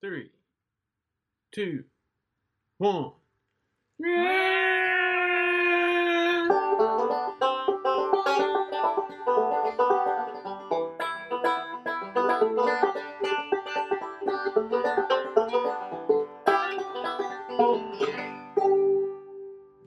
[0.00, 0.30] three,
[1.52, 1.84] two,
[2.78, 3.12] one.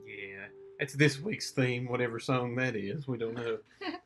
[0.06, 0.46] Yeah,
[0.78, 3.08] that's this week's theme, whatever song that is.
[3.08, 3.58] We don't know.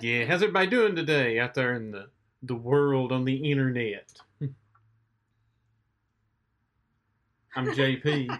[0.00, 2.06] Yeah, how's everybody doing today out there in the,
[2.42, 4.10] the world on the internet?
[7.56, 8.36] I'm JP.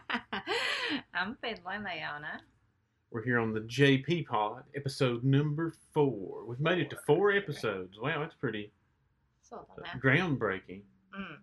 [1.14, 2.40] I'm Finlay Leona.
[3.12, 6.44] We're here on the JP Pod, episode number four.
[6.46, 7.96] We've made it to four episodes.
[8.00, 8.72] Wow, that's pretty
[9.52, 9.58] uh,
[10.02, 10.82] groundbreaking.
[11.16, 11.36] Mm.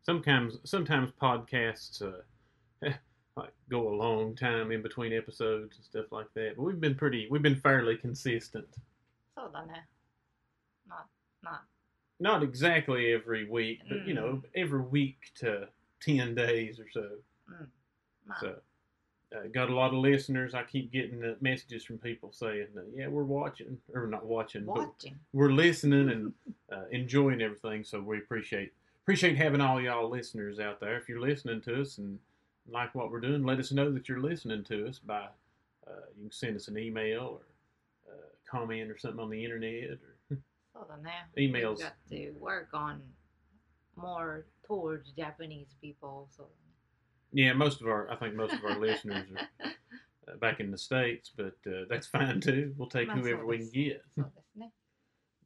[0.00, 2.90] Sometimes, sometimes podcasts uh,
[3.36, 6.54] like go a long time in between episodes and stuff like that.
[6.56, 8.74] But we've been pretty, we've been fairly consistent.
[10.88, 11.06] Not,
[11.44, 11.62] not,
[12.20, 14.06] not exactly every week, but mm.
[14.06, 14.42] you know, mm.
[14.54, 15.68] every week to
[16.04, 17.08] ten days or so.
[17.50, 17.66] Mm.
[18.40, 18.54] So.
[19.34, 20.52] Uh, got a lot of listeners.
[20.52, 24.66] I keep getting uh, messages from people saying, uh, "Yeah, we're watching, or not watching,
[24.66, 25.12] watching.
[25.12, 26.32] but we're listening and
[26.72, 30.98] uh, enjoying everything." So we appreciate appreciate having all y'all listeners out there.
[30.98, 32.18] If you're listening to us and
[32.68, 34.98] like what we're doing, let us know that you're listening to us.
[34.98, 35.28] By
[35.86, 39.98] uh, you can send us an email or uh, comment or something on the internet.
[40.30, 40.36] Or,
[41.38, 41.76] Emails.
[41.76, 43.00] We've got to work on
[43.96, 46.28] more towards Japanese people.
[46.36, 46.46] So
[47.32, 49.70] yeah, most of our I think most of our listeners are
[50.28, 52.74] uh, back in the states, but uh, that's fine too.
[52.76, 54.04] We'll take whoever we can get.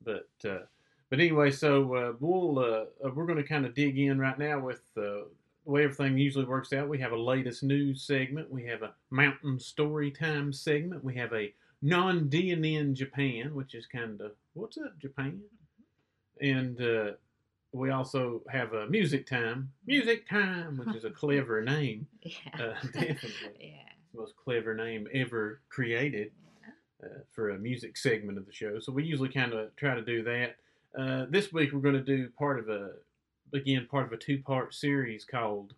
[0.04, 0.64] but uh,
[1.08, 4.38] but anyway, so uh, we'll uh, uh, we're going to kind of dig in right
[4.38, 5.26] now with the
[5.64, 6.88] way everything usually works out.
[6.88, 8.50] We have a latest news segment.
[8.50, 11.04] We have a mountain story time segment.
[11.04, 11.52] We have a
[11.82, 15.40] non DNN Japan, which is kind of what's up Japan,
[16.40, 16.80] and
[17.72, 19.72] we also have a music time.
[19.86, 22.06] Music time, which is a clever name.
[22.22, 22.34] Yeah.
[22.54, 23.32] Uh, definitely.
[23.60, 23.82] yeah.
[24.12, 26.32] The most clever name ever created
[27.02, 28.78] uh, for a music segment of the show.
[28.78, 30.56] So we usually kind of try to do that.
[30.98, 32.92] Uh, this week we're going to do part of a
[33.52, 35.74] again part of a two part series called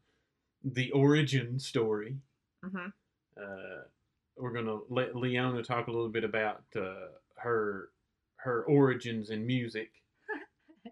[0.65, 2.17] the origin story.
[2.65, 2.93] Mhm.
[3.37, 3.83] Uh,
[4.37, 7.91] we're going to let Leona talk a little bit about uh, her
[8.37, 9.91] her origins in music.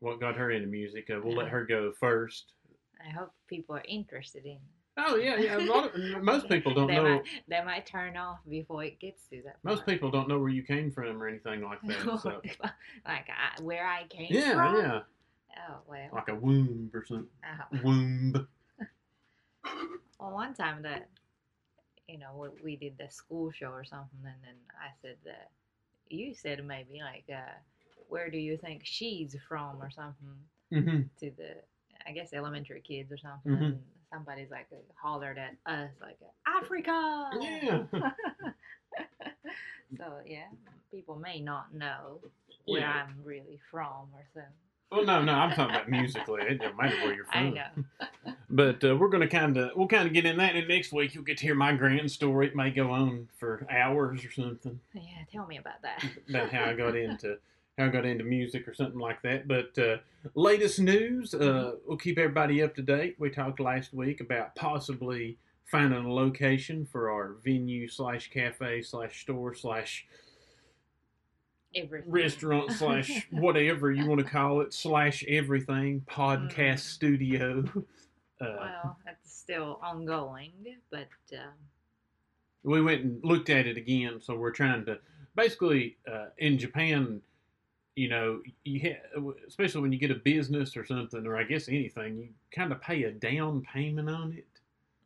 [0.01, 1.09] What got her into music?
[1.11, 2.53] Uh, we'll let her go first.
[3.05, 4.59] I hope people are interested in.
[4.99, 5.59] Oh yeah, yeah.
[5.59, 7.17] A lot of, most people don't they know.
[7.17, 9.57] Might, they might turn off before it gets to that.
[9.63, 9.89] Most part.
[9.89, 12.21] people don't know where you came from or anything like that.
[12.23, 12.41] So.
[13.07, 14.75] like I, where I came Yeah, from.
[14.77, 15.01] Yeah, yeah,
[15.69, 16.09] Oh well.
[16.13, 17.27] like a womb or something.
[17.45, 17.79] Oh.
[17.85, 18.49] Womb.
[20.19, 21.09] Well, one time that,
[22.09, 25.51] you know, we, we did the school show or something, and then I said that
[26.09, 27.53] you said maybe like, uh,
[28.09, 30.37] where do you think she's from or something
[30.71, 31.55] hmm to the,
[32.07, 33.53] I guess elementary kids or something.
[33.53, 33.65] Mhm.
[33.67, 34.69] And somebody's like
[35.01, 37.31] hollered at us like Africa.
[37.41, 37.83] Yeah.
[39.97, 40.47] so yeah,
[40.91, 42.21] people may not know
[42.67, 43.05] where Yeah.
[43.07, 44.53] I'm really from or something.
[44.91, 46.43] Well, no, no, I'm talking about musically.
[46.43, 47.47] It doesn't matter where you're from.
[47.47, 47.85] I know.
[48.49, 51.15] But uh, we're gonna kind of we'll kind of get in that, and next week
[51.17, 52.47] you'll get to hear my grand story.
[52.47, 55.03] It may go on for hours or something Yeah,
[55.33, 56.05] tell me about that.
[56.29, 57.39] about how I got into
[57.79, 59.47] how I got into music or something like that.
[59.47, 59.99] But uh,
[60.35, 63.17] latest news, uh, we'll keep everybody up to date.
[63.19, 69.21] We talked last week about possibly finding a location for our venue slash cafe slash
[69.21, 70.07] store slash
[71.75, 72.11] Everything.
[72.11, 76.79] restaurant slash whatever you want to call it slash everything podcast Mm.
[76.81, 77.65] studio.
[78.39, 80.53] Uh, Well, that's still ongoing,
[80.91, 81.55] but um,
[82.65, 84.99] we went and looked at it again, so we're trying to
[85.35, 87.23] basically uh, in Japan.
[87.97, 88.81] You know, you
[89.15, 92.71] ha- especially when you get a business or something, or I guess anything, you kind
[92.71, 94.47] of pay a down payment on it.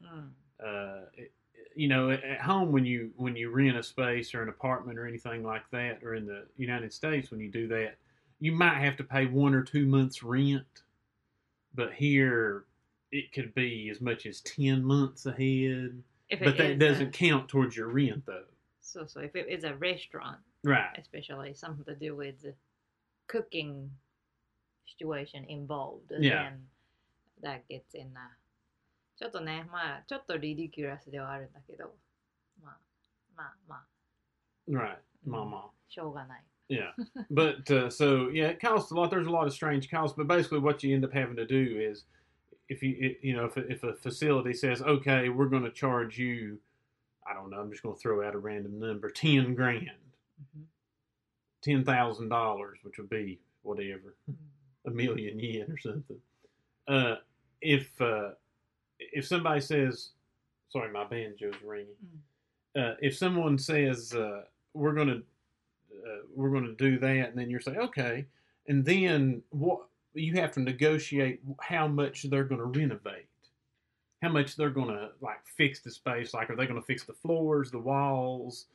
[0.05, 0.29] mm,
[0.63, 1.33] uh, it-
[1.77, 5.07] you know, at home when you when you rent a space or an apartment or
[5.07, 7.97] anything like that, or in the United States when you do that,
[8.41, 10.83] you might have to pay one or two months rent.
[11.75, 12.65] But here,
[13.13, 16.03] it could be as much as ten months ahead.
[16.29, 18.47] if But that doesn't a, count towards your rent, though.
[18.81, 20.99] so so if it is a restaurant, Right.
[20.99, 22.53] especially something to do with the
[23.30, 23.90] cooking
[24.88, 26.44] situation involved, Yeah.
[26.50, 26.68] then
[27.42, 28.08] that gets in.
[28.16, 28.20] Uh,
[29.18, 31.96] ちょっとね、まあちょっとリディキュラスではあるんだけど、
[32.62, 32.78] まあ
[33.36, 33.86] まあまあ
[34.70, 34.98] Right.
[35.26, 35.70] うん Mama.
[35.88, 36.44] しょうがない。
[36.68, 36.94] Yeah.
[37.32, 39.10] but uh, so yeah, it costs a lot.
[39.12, 41.80] There's a lot of strange costs, but basically what you end up having to do
[41.80, 42.06] is,
[42.70, 45.72] if you it, you know if a- if a facility says okay, we're going to
[45.72, 46.58] charge you,
[47.26, 49.92] I don't know, I'm just going to throw out a random number, ten grand,
[50.58, 50.64] Mhm.
[51.63, 54.35] ten thousand dollars, which would be whatever, Mm.
[54.87, 56.21] a million yen or something.
[56.89, 57.17] Uh,
[57.61, 58.31] if uh,
[58.99, 60.11] if somebody says,
[60.71, 61.95] "Sorry, my banjo's ringing,"
[62.77, 64.43] uh, if someone says uh,
[64.75, 65.21] we're gonna
[65.93, 68.25] uh, we're gonna do that, and then you're saying okay,
[68.69, 73.27] and then what you have to negotiate how much they're gonna renovate,
[74.23, 76.33] how much they're gonna like fix the space.
[76.35, 78.67] Like, are they gonna fix the floors, the walls?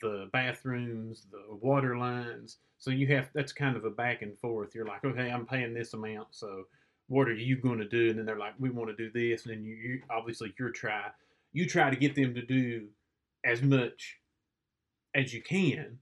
[0.00, 2.58] The bathrooms, the water lines.
[2.78, 4.74] So you have that's kind of a back and forth.
[4.74, 6.64] You're like, okay, I'm paying this amount, so
[7.08, 8.10] what are you going to do?
[8.10, 10.70] And then they're like, we want to do this, and then you, you obviously you're
[10.70, 11.10] try
[11.52, 12.88] you try to get them to do
[13.44, 14.18] as much
[15.14, 15.98] as you can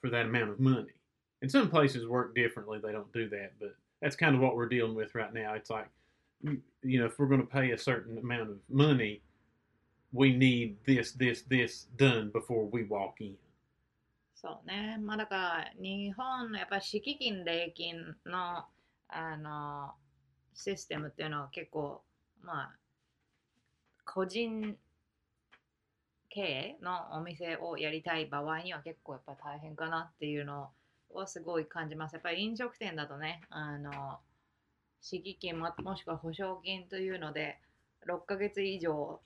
[0.00, 0.92] for that amount of money.
[1.42, 4.68] And some places work differently; they don't do that, but that's kind of what we're
[4.68, 5.54] dealing with right now.
[5.54, 5.88] It's like,
[6.42, 9.22] you know, if we're going to pay a certain amount of money,
[10.16, 13.36] we need this, this, this done before we walk in.
[14.34, 14.98] そうね。
[15.00, 18.64] まあだから、日本のやっぱり敷金、礼金の、
[19.08, 19.94] あの、
[20.54, 22.02] システムっていうのは結構、
[22.42, 22.70] まあ、
[24.04, 24.76] 個人
[26.28, 30.70] 経営のお店をやりたい場合には結構やっぱ大変かなっていうの
[31.10, 32.12] をすごい感じます。
[32.12, 34.18] やっぱり飲食店だとね、あの、
[35.00, 37.58] 敷金ももしくは保証金というので、
[38.06, 39.20] 6ヶ月以上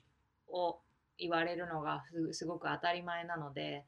[0.51, 0.79] を
[1.17, 3.85] 言われるのがすすごく当たり前なので、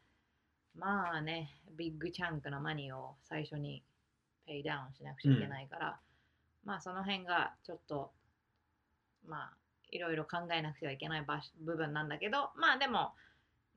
[0.75, 3.83] まあね、ビッグチャンクのマニーを最初に
[4.45, 5.99] ペイダウンしなくちゃいけないから、
[6.65, 8.11] まあその辺がちょっと、
[9.27, 9.53] まあ
[9.91, 13.13] いろいろ考えなくてはいけない場所部分なんだけど、まあでも、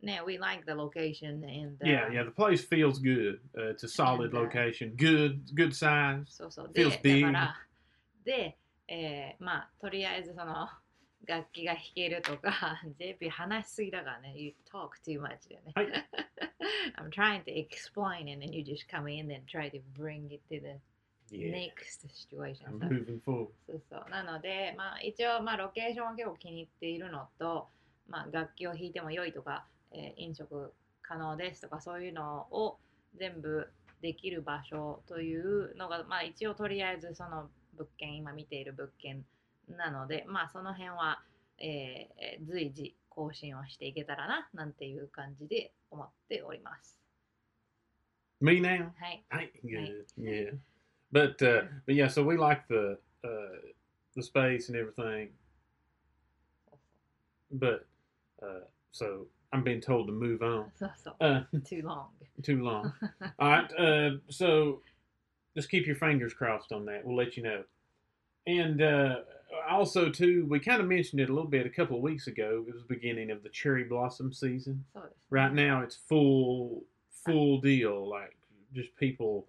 [0.03, 3.41] ね、we like the location and the, Yeah, yeah, the place feels good.
[3.57, 4.95] Uh, it's a solid uh, location.
[4.97, 6.25] Good, good size.
[6.27, 6.71] そうそう。
[6.73, 7.23] で、feels big.
[7.23, 7.57] だから、
[8.25, 10.69] で、えーまあとりあえずその
[11.25, 15.73] 楽器が弾けるとか、 JP 話しすぎだからね、you talk too much だよね。
[15.75, 15.87] はい
[16.99, 20.41] I'm trying to explain and then you just come in and try to bring it
[20.51, 20.81] to the
[21.33, 22.67] next situation.
[22.67, 23.49] I'm moving forward.
[23.67, 24.11] そうそう。
[24.11, 27.69] なので、まあ一応、まあロケーションは結構気に入っているのと、
[28.09, 30.73] まあ楽器を弾いても良いとか、えー飲食
[31.03, 32.79] 可能ですとか、そういうのを
[33.17, 33.69] 全部
[34.03, 39.25] できる場所というのが、まあ一応とりあえずその物件、今見ている物件
[39.69, 41.23] なので、まあその辺は、
[41.59, 46.99] えー随時更新をしていけたらな、なんていう感じで思っております。
[48.41, 48.91] Me now?
[48.99, 49.25] はい。
[49.31, 50.05] Hey, good.
[50.19, 50.53] Yeah.
[51.11, 53.29] But uh, but yeah, so we like the uh,
[54.15, 55.31] the space and everything.
[57.51, 57.87] But
[58.43, 60.67] uh, so I'm being told to move on.
[60.77, 61.17] そうそう。
[61.19, 62.09] Uh, too long.
[62.43, 62.93] too long.
[63.39, 63.73] All right.
[63.79, 64.83] Uh, so
[65.55, 67.03] just keep your fingers crossed on that.
[67.07, 67.65] We'll let you know.
[68.47, 69.21] And uh,
[69.69, 72.65] also too, we kind of mentioned it a little bit a couple of weeks ago.
[72.67, 74.85] It was the beginning of the cherry blossom season.
[75.31, 76.85] Right now, it's full
[77.25, 78.09] full deal.
[78.09, 78.37] Like
[78.75, 79.47] just people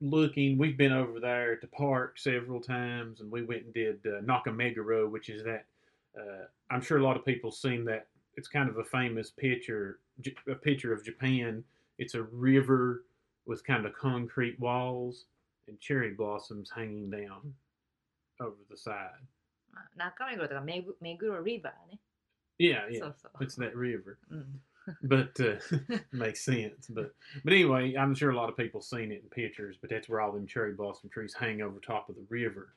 [0.00, 0.58] looking.
[0.58, 4.20] We've been over there at the park several times, and we went and did uh,
[4.22, 5.66] Nakameguro, which is that.
[6.18, 8.06] Uh, I'm sure a lot of people seen that.
[8.36, 9.98] It's kind of a famous picture,
[10.48, 11.62] a picture of Japan.
[11.98, 13.04] It's a river
[13.44, 15.26] with kind of concrete walls
[15.68, 17.54] and cherry blossoms hanging down.
[18.42, 19.10] Over the side.
[19.72, 22.00] まあ中目黒とか目黒目黒リバーね。
[22.58, 23.44] Yeah, yeah, そうそう。
[23.44, 24.18] it's that river.
[24.30, 24.60] うん。
[25.04, 25.58] but uh,
[26.12, 26.88] makes sense.
[26.90, 29.76] But but anyway, I'm sure a lot of people seen it in pictures.
[29.80, 32.74] But that's where all them cherry blossom trees hang over top of the river.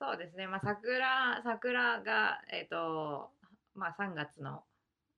[0.00, 0.48] そうですね。
[0.48, 3.30] まあ桜、桜が、えっ、と、
[3.74, 4.64] まあ3月の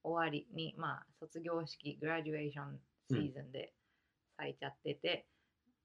[0.02, 2.78] 終わりに、まあ卒業式、グラデュエーション
[3.10, 3.72] シーズンで
[4.36, 5.26] 咲いちゃってて、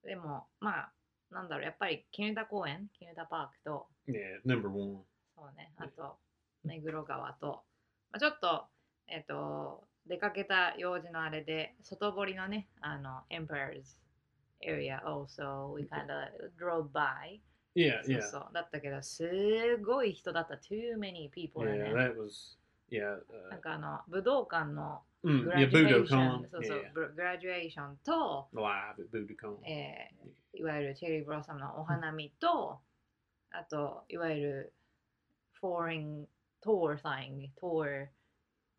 [0.03, 0.91] でも、まあ、
[1.31, 4.39] なんだろう、やっぱり、キネタ公園、キネタパークと、ね、
[5.36, 6.17] そうね、あと、
[6.63, 7.63] 目黒川と、
[8.12, 8.65] まあ、ちょっと、
[9.07, 13.95] えっ、ー、と、出かけた用事のあれで、外堀のね、あの、エンパーズ、
[14.62, 17.41] エリア、オーソー、ウィカンダ、ローバイ。
[18.53, 21.63] だったけど、すごい人だった、too many people、
[23.50, 26.48] なんかあの武道館のグラデューション、
[26.93, 28.48] グラデュエーションと、
[30.53, 32.79] いわゆるチェリーブロッサムのお花見と、
[33.51, 34.74] あと、いわゆる
[35.53, 36.27] フォーリン、
[36.62, 38.08] トーサイン、トー、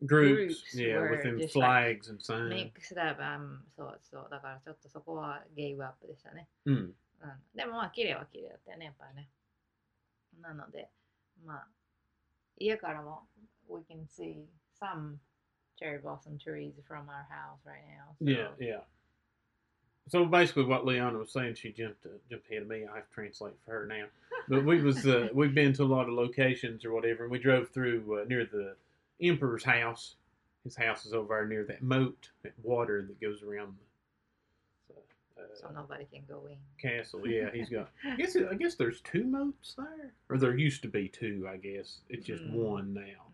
[0.03, 6.47] groups, groups yeah, within flags and so mixed up, um, そうそう、だからちょっとそこはゲイブアップでしたね。
[6.65, 6.75] うん。
[6.75, 6.93] うん、
[7.55, 9.29] でもまあ綺麗は綺麗だったよね、やっぱね。
[10.41, 10.89] なので、
[11.45, 11.67] まあ、
[12.57, 13.27] 家からも
[13.71, 14.43] we can see
[14.79, 15.19] some
[15.79, 18.15] cherry blossom trees from our house right now.
[18.19, 18.79] So, Yeah, yeah.
[20.09, 22.85] So basically, what Leona was saying, she jumped uh, jumped ahead of me.
[22.91, 24.05] I have to translate for her now.
[24.49, 27.39] But we was uh, we've been to a lot of locations or whatever, and we
[27.39, 28.75] drove through uh, near the
[29.21, 30.15] emperor's house.
[30.63, 33.73] His house is over there near that moat, that water that goes around
[34.89, 34.95] the,
[35.55, 36.57] So nobody can go in.
[36.79, 37.25] castle.
[37.27, 37.89] Yeah, he's got.
[38.05, 41.47] I guess it, I guess there's two moats there, or there used to be two.
[41.51, 42.51] I guess it's just Mm.
[42.53, 43.30] one now.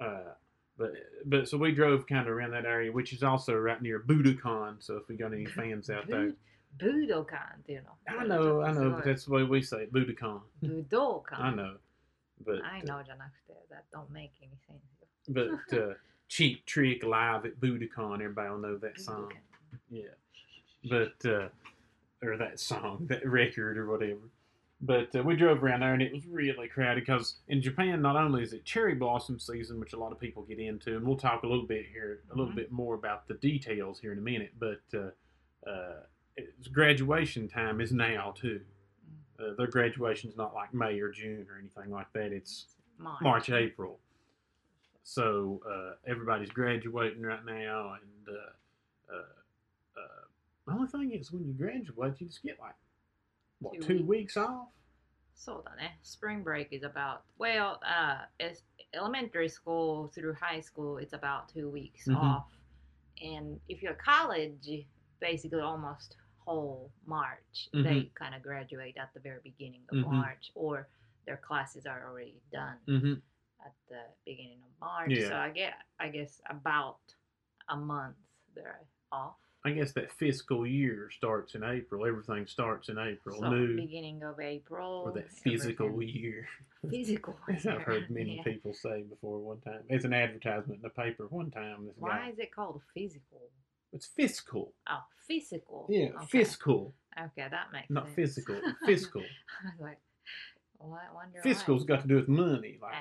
[0.00, 0.06] Mm.
[0.06, 0.34] Uh,
[0.78, 0.92] but
[1.26, 4.82] but so we drove kind of around that area, which is also right near Budokan.
[4.82, 6.32] So if we got any fans out there,
[6.78, 7.90] Bud- Budokan っていうの。
[8.08, 10.40] I know, I know, but すごい that's the way we say it, Budokan.
[10.62, 11.42] 武道館。
[11.42, 11.76] I know,
[12.44, 15.06] but I know じゃなくて、that don't make any sense よ。
[15.30, 15.94] but uh,
[16.28, 18.22] Cheap Trick live at Budokan.
[18.22, 19.30] Everybody will know that song.
[19.90, 20.14] Yeah,
[20.88, 21.48] but uh,
[22.22, 24.30] or that song, that record or whatever.
[24.79, 28.15] But uh, we drove around there and it was really crowded because in Japan, not
[28.15, 31.17] only is it cherry blossom season, which a lot of people get into, and we'll
[31.17, 32.55] talk a little bit here, a little Mhm.
[32.57, 34.53] bit more about the details here in a minute.
[34.59, 36.03] But uh, uh,
[36.35, 38.61] it's graduation time is now too.
[39.39, 42.31] Uh, their graduation's not like May or June or anything like that.
[42.31, 42.67] It's
[42.99, 43.21] March.
[43.21, 43.99] March, April.
[45.03, 49.17] So uh, everybody's graduating right now, and uh, uh,
[49.97, 50.25] uh,
[50.67, 52.75] the only thing is when you graduate, you just get like
[53.60, 54.36] what Two two, weeks.
[54.36, 54.36] weeks.
[54.36, 54.68] off.
[55.34, 55.98] そうだね。
[56.04, 62.06] Spring break is about, well, uh, it's elementary school through high school, it's about two weeks
[62.06, 62.16] Mhm.
[62.16, 62.46] off.
[63.20, 64.86] And if you're college,
[65.20, 70.12] basically almost whole March, they kind of graduate at the very beginning of Mhm.
[70.12, 70.88] March, or
[71.24, 73.14] their classes are already done Mm-hmm.
[73.64, 75.10] at the beginning of March.
[75.12, 75.28] Yeah.
[75.28, 77.00] So I get, I guess about
[77.68, 78.16] a month
[78.54, 79.38] they're off.
[79.67, 82.05] I guess that fiscal year starts in April.
[82.05, 83.39] Everything starts in April.
[83.39, 85.03] So New beginning of April.
[85.05, 86.47] or that physical everything- year.
[86.89, 87.37] Physical.
[87.53, 88.43] As I've heard many Yeah.
[88.43, 89.81] people say before one time.
[89.89, 91.85] It's an advertisement in the paper one time.
[91.85, 92.29] This Why guy.
[92.29, 93.41] is it called physical?
[93.91, 94.73] It's fiscal.
[94.89, 95.87] Oh, physical.
[95.89, 96.25] Yeah, okay.
[96.27, 98.15] fiscal, Okay, that makes not sense.
[98.15, 98.61] physical.
[98.85, 99.21] Fiscal.
[99.21, 99.97] I was like,
[100.79, 101.87] well, I wonder Fiscal's why.
[101.95, 102.93] got to do with money, like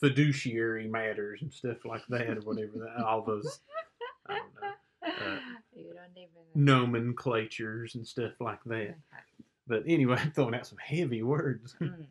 [0.00, 2.72] fiduciary matters and stuff like that, or whatever.
[2.76, 3.60] That, all those
[4.26, 4.70] I don't know,
[5.04, 5.38] uh,
[5.76, 8.74] you don't even nomenclatures and stuff like that.
[8.74, 8.96] Okay.
[9.66, 11.76] But anyway, I'm throwing out some heavy words.
[11.88, 12.06] Mm,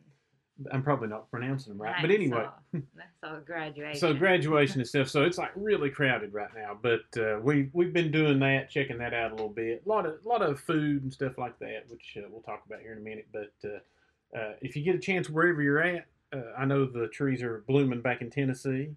[0.72, 1.92] I'm probably not pronouncing them right.
[1.92, 2.80] right, But anyway, so,
[3.22, 4.00] so graduation.
[4.00, 5.08] so graduation and stuff.
[5.08, 6.76] So it's like really crowded right now.
[6.82, 9.82] But uh, we we've been doing that, checking that out a little bit.
[9.86, 12.80] A lot of lot of food and stuff like that, which uh, we'll talk about
[12.80, 13.28] here in a minute.
[13.32, 17.06] But uh, uh, if you get a chance wherever you're at, uh, I know the
[17.06, 18.96] trees are blooming back in Tennessee.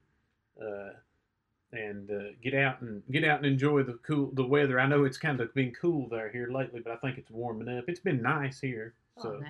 [1.73, 4.77] And uh, get out and get out and enjoy the cool the weather.
[4.79, 7.69] I know it's kind of been cool there here lately, but I think it's warming
[7.77, 7.85] up.
[7.87, 9.43] It's been nice here, Oh, so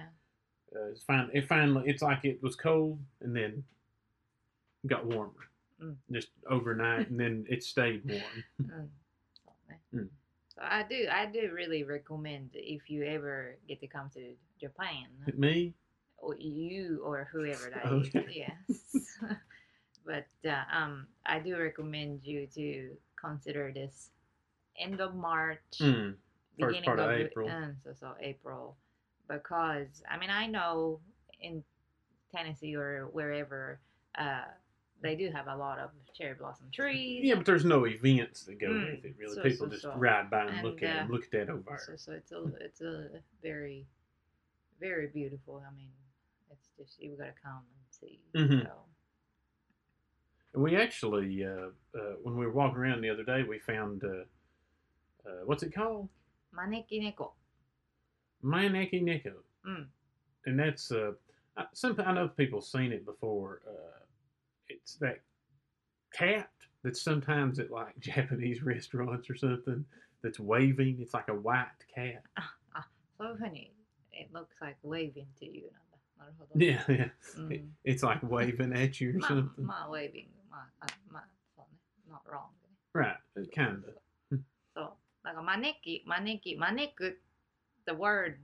[0.75, 1.31] uh, it's fine.
[1.33, 3.63] It finally it's like it was cold and then
[4.87, 5.49] got warmer,
[5.81, 5.95] Mm.
[6.11, 8.43] just overnight, and then it stayed warm.
[8.61, 8.87] Mm,
[9.33, 9.97] so.
[9.97, 10.09] Mm.
[10.49, 15.07] So I do, I do really recommend if you ever get to come to Japan,
[15.35, 15.73] Me,
[16.17, 18.07] or you or whoever that is.
[18.07, 18.25] Okay.
[18.69, 19.17] Yes.
[20.05, 24.09] But uh, um, I do recommend you to consider this
[24.79, 26.17] end of March, mm, First
[26.57, 27.49] beginning part of the- April.
[27.49, 28.77] um, so so April,
[29.27, 30.99] because I mean I know
[31.39, 31.63] in
[32.33, 33.79] Tennessee or wherever
[34.17, 34.45] uh,
[35.01, 37.23] they do have a lot of cherry blossom trees.
[37.23, 39.15] yeah, but there's no events that go Mm, with it.
[39.17, 39.93] Really, so- people so- just so.
[39.95, 41.11] ride by and, look And, at uh, them.
[41.11, 43.09] Look at that over So, so it's a it's a
[43.41, 43.85] very
[44.79, 45.63] very beautiful.
[45.69, 45.91] I mean,
[46.51, 48.19] it's just you've gotta come and see.
[48.35, 48.63] Mhm.
[48.63, 48.73] So
[50.54, 54.08] we actually, uh, uh, when we were walking around the other day, we found uh,
[55.28, 56.08] uh, what's it called?
[56.54, 57.32] maneki neko.
[58.44, 59.32] Maneki Neko.
[59.66, 59.86] Mm.
[60.46, 61.12] And that's uh,
[61.56, 63.60] I- some I know people seen it before.
[63.66, 64.00] Uh,
[64.68, 65.20] it's that
[66.12, 66.50] cat
[66.84, 69.84] that's sometimes at like Japanese restaurants or something
[70.22, 70.98] that's waving.
[71.00, 72.22] It's like a white cat.
[73.18, 73.72] そういうふうに
[74.12, 75.98] it looks like waving to you なんだ。
[76.18, 76.54] なるほど。
[76.58, 77.10] Yeah, yeah.
[77.38, 79.62] う It- ん it's like waving at you or まあ something.
[79.62, 81.80] まあ waving まああまあそうね。
[82.10, 82.76] not wrong ね。
[82.94, 83.94] Right, kind of.
[84.74, 84.92] そう。
[85.22, 87.20] だから招き招き招く
[87.86, 88.36] the word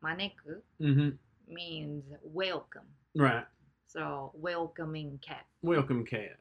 [0.00, 1.16] 招く hmm
[1.48, 2.84] means welcome.
[3.14, 3.46] Right.
[3.86, 5.46] So welcoming cat.
[5.62, 6.38] Welcome cat.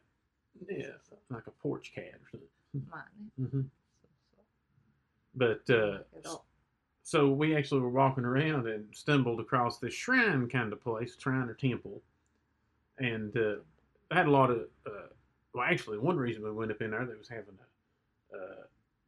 [0.68, 2.90] Yeah, そう like a porch cat or something.
[2.90, 3.30] まあね。
[3.40, 3.70] hmm そう
[4.36, 6.44] そう But だ uh, けど
[7.04, 11.50] so we actually were walking around and stumbled across this shrine kind of place, shrine
[11.50, 12.02] or temple,
[12.98, 13.58] and uh,
[14.11, 14.61] I had a lot of.
[14.87, 15.09] Uh,
[15.55, 17.59] well, actually, one reason we went up in there, they was having
[18.33, 18.63] a uh,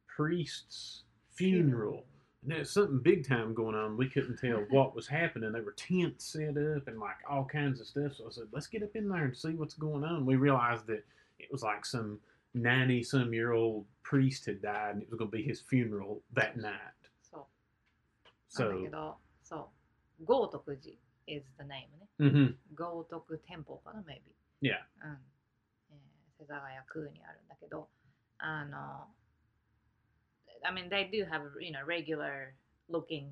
[0.07, 2.05] priest's funeral.
[2.43, 3.97] And was something big time going on.
[3.97, 5.51] We couldn't tell what was happening.
[5.51, 8.15] There were tents set up and like all kinds of stuff.
[8.15, 10.25] So I said, let's get up in there and see what's going on.
[10.25, 11.03] We realized that
[11.39, 12.19] it was like some
[12.53, 16.21] 90 some year old priest had died and it was going to be his funeral
[16.33, 16.73] that night.
[17.29, 17.45] So,
[18.49, 19.69] so, so
[20.25, 21.87] Gotokuji is the name.
[22.19, 22.75] Mm-hmm.
[22.75, 24.21] Gotoku Temple, maybe.
[24.60, 24.78] Yeah.
[25.02, 25.18] うん。
[25.90, 27.88] えー世田谷区にあるんだけど、
[28.38, 29.08] あの、
[30.64, 32.52] I mean, they do have you know regular
[32.90, 33.28] looking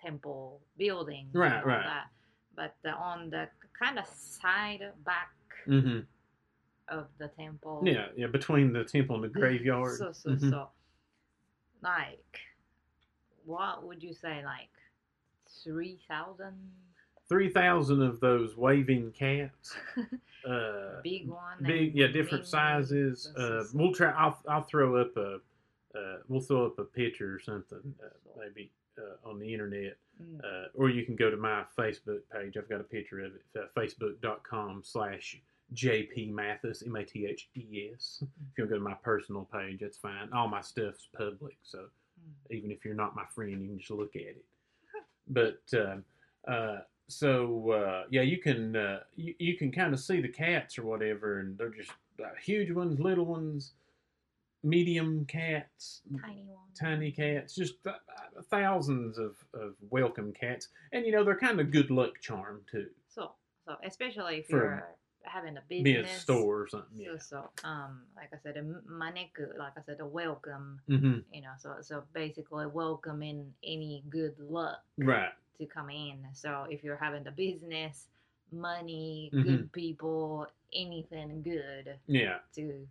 [0.00, 1.84] temple building, Right, and all right.
[1.84, 2.08] That.
[2.54, 5.32] But the, on the kind of side back
[5.66, 6.00] hmm
[6.88, 9.98] of the temple, Yeah, yeah, between the temple and the graveyard.
[9.98, 10.50] So so Mhm.
[10.50, 10.70] so,
[11.82, 12.40] like,
[13.44, 14.42] what would you say?
[14.44, 14.70] Like
[15.62, 15.98] three
[17.31, 19.75] thousand Three thousand of those waving cats.
[20.43, 23.31] Uh, big one, big, yeah, different sizes.
[23.37, 24.09] Uh, we'll try.
[24.09, 25.35] I'll, I'll throw up a.
[25.95, 28.07] Uh, we'll throw up a picture or something, uh,
[28.39, 30.39] maybe uh, on the internet, Mm.
[30.43, 32.57] uh, or you can go to my Facebook page.
[32.57, 33.43] I've got a picture of it.
[33.55, 35.39] Uh, Facebook.com slash
[35.75, 38.23] JP Mathes M A T H E S.
[38.23, 40.27] If you want to go to my personal page, that's fine.
[40.33, 41.85] All my stuff's public, so
[42.19, 42.55] Mm.
[42.55, 44.45] even if you're not my friend, you can just look at it.
[45.27, 46.03] But um,
[46.47, 50.77] uh, so uh, yeah, you can uh, you, you can kind of see the cats
[50.77, 51.91] or whatever, and they're just
[52.23, 53.73] uh, huge ones, little ones,
[54.63, 57.93] medium cats, tiny one, tiny cats, just uh,
[58.49, 62.87] thousands of, of welcome cats, and you know they're kind of good luck charm too.
[63.09, 63.31] So
[63.65, 64.87] so especially if For you're
[65.23, 67.05] having a business Be a store or something.
[67.05, 67.19] So Yeah.
[67.19, 70.79] so um like I said, a maneku, like I said, a welcome.
[70.87, 75.31] hmm You know, so so basically welcoming any good luck Right.
[75.61, 76.17] To come in.
[76.33, 78.07] So if you're having a business,
[78.51, 79.43] money, Mhm.
[79.43, 82.39] good people, anything good Yeah.
[82.55, 82.87] to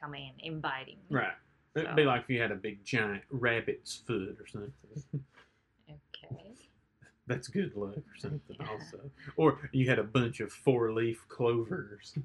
[0.00, 0.98] come in, inviting.
[1.10, 1.34] Right.
[1.74, 5.24] It'd be like if you had a big giant rabbit's foot or something.
[5.90, 6.54] Okay.
[7.26, 8.68] That's good luck or something Yeah.
[8.70, 9.10] also.
[9.36, 12.16] Or you had a bunch of four leaf clovers,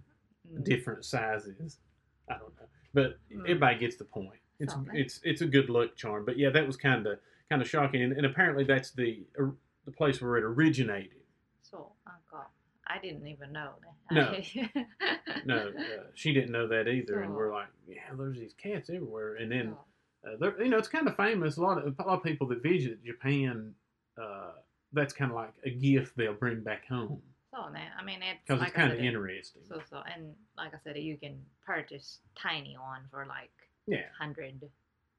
[0.47, 0.63] Mm.
[0.63, 1.79] different sizes.
[2.27, 2.67] I don't know.
[2.93, 3.41] But Mm.
[3.41, 4.39] everybody gets the point.
[4.59, 4.95] It's Something.
[4.95, 6.25] it's it's a good luck charm.
[6.25, 7.19] But yeah, that was kind of
[7.49, 9.25] kind of shocking and, and apparently that's the
[9.85, 11.21] the place where it originated.
[11.61, 12.47] So Uncle,
[12.87, 13.85] I didn't even know that.
[14.11, 14.33] No.
[15.45, 19.35] No, uh, she didn't know that either and we're like, yeah, there's these cats everywhere
[19.35, 19.75] and then
[20.39, 21.57] So, Uh, you know, it's kind of famous.
[21.57, 23.75] A lot of a lot of people that visit Japan,
[24.21, 24.51] uh,
[24.93, 27.21] that's kind of like a gift they'll bring back home
[27.51, 29.63] so now, I mean, it's because like it's kind of interesting.
[29.67, 33.49] So so, and like I said, you can purchase tiny one for like
[33.87, 34.61] yeah, hundred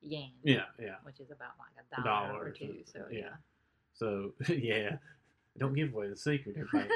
[0.01, 0.31] yen.
[0.45, 0.95] yeah, yeah.
[1.03, 2.77] Which is about like a dollar, dollar or or two.
[2.93, 3.19] So yeah.
[3.19, 3.29] yeah.
[4.01, 4.97] So yeah,
[5.59, 6.57] don't give away the secret.
[6.57, 6.91] Everybody,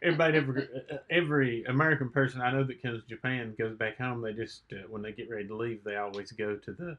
[0.02, 0.68] everybody
[1.10, 4.22] every American person I know that comes to Japan goes back home.
[4.22, 6.96] They just uh, when they get ready to leave, they always go to the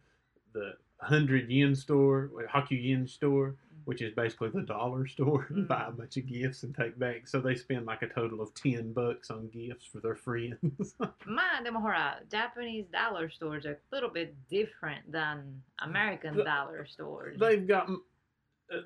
[0.53, 5.67] the hundred yen store, uh, Hyaku yen store, which is basically the dollar store, and
[5.69, 5.99] buy a mm-hmm.
[5.99, 7.29] bunch of gifts and take back.
[7.29, 10.95] So they spend like a total of ten bucks on gifts for their friends.
[11.25, 17.37] Ma, de Japanese dollar stores are a little bit different than American dollar stores.
[17.39, 17.89] They've got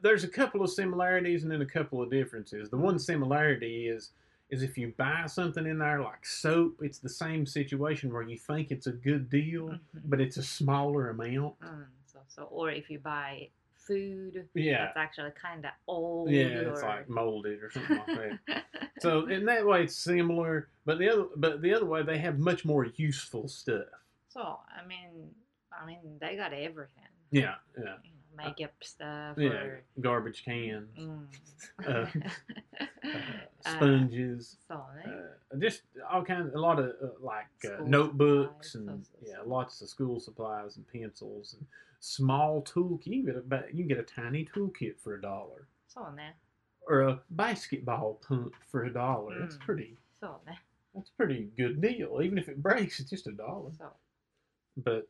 [0.02, 2.69] there's a couple of similarities and then a couple of differences.
[2.69, 4.12] The one similarity is
[4.50, 8.38] is if you buy something in there like soap, it's the same situation where you
[8.38, 9.80] think it's a good deal, Mhm.
[10.06, 11.60] but it's a smaller amount.
[11.60, 14.86] Mm, so, so, or if you buy food Yeah.
[14.86, 16.30] that's actually kind of old.
[16.30, 18.65] Yeah, it's like molded or something like that.
[19.02, 22.38] So in that way, it's similar, but the other, but the other way, they have
[22.39, 23.88] much more useful stuff.
[24.30, 25.34] so, I mean,
[25.72, 27.04] I mean, they got everything.
[27.32, 27.96] Yeah, yeah, know,
[28.36, 29.38] makeup stuff.
[29.38, 31.26] Yeah, or, garbage cans, mm.
[31.88, 38.72] uh, uh, uh, sponges, uh, just all kinds, a lot of uh, like uh, notebooks
[38.72, 39.32] supplies, and so, so, so.
[39.32, 41.65] yeah, lots of school supplies and pencils and
[42.00, 43.08] small toolkit.
[43.08, 45.67] You can get a you can get a tiny toolkit for a dollar.
[46.88, 49.36] Or a basketball punt for a dollar.
[49.36, 49.39] Mm.
[49.41, 49.98] That's pretty.
[50.93, 52.22] That's a pretty good deal.
[52.22, 53.72] Even if it breaks, it's just a dollar.
[54.78, 55.08] But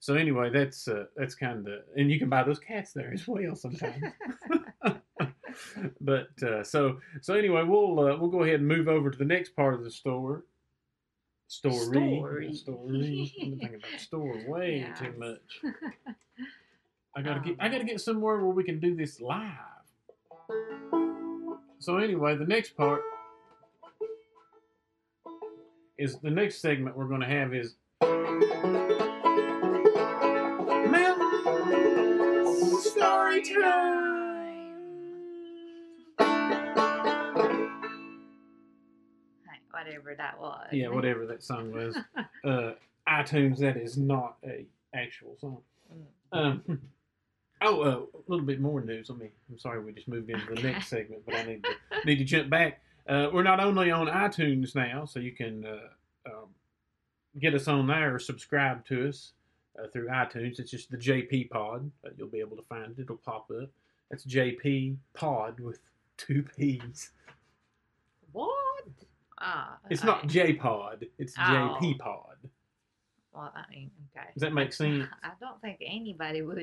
[0.00, 3.12] so anyway, that's uh, that's kind of the, and you can buy those cats there
[3.12, 4.02] as well sometimes.
[6.00, 9.24] but uh, so so anyway, we'll uh, we'll go ahead and move over to the
[9.24, 10.44] next part of the store.
[11.50, 12.54] Story, Story.
[12.54, 13.32] story.
[13.42, 14.94] I'm thinking about store way Yeah.
[14.94, 15.74] too much.
[17.16, 17.56] I gotta get Um.
[17.60, 19.50] I gotta get somewhere where we can do this live.
[21.80, 23.00] So anyway, the next part
[25.96, 27.74] is the next segment we're going to have is
[33.42, 34.74] Time.
[39.70, 40.66] Whatever that was.
[40.72, 41.96] Yeah, whatever that song was.
[42.44, 42.72] Uh,
[43.08, 45.58] iTunes, that is not a actual song.
[46.32, 46.38] Mm.
[46.38, 46.62] Um,
[47.62, 49.10] oh, uh, a little bit more news.
[49.10, 49.30] Let me.
[49.50, 50.72] I'm sorry, we just moved into the Okay.
[50.72, 51.70] next segment, but I need to
[52.06, 52.80] need to jump back.
[53.08, 56.46] Uh, we're not only on iTunes now, so you can uh, um,
[57.40, 59.32] get us on there or subscribe to us
[59.82, 60.58] uh, through iTunes.
[60.58, 61.90] It's just the JP Pod.
[62.04, 63.02] Uh, you'll be able to find it.
[63.02, 63.68] It'll pop up.
[64.10, 65.78] That's JP Pod with
[66.16, 67.10] two P's.
[68.32, 68.84] What?
[69.40, 69.78] Ah.
[69.90, 71.06] It's not J Pod.
[71.18, 71.42] It's Oh.
[71.80, 72.36] JP Pod.
[73.32, 74.26] Well, I mean, okay.
[74.34, 75.06] Does that make sense?
[75.22, 76.58] I don't think anybody would.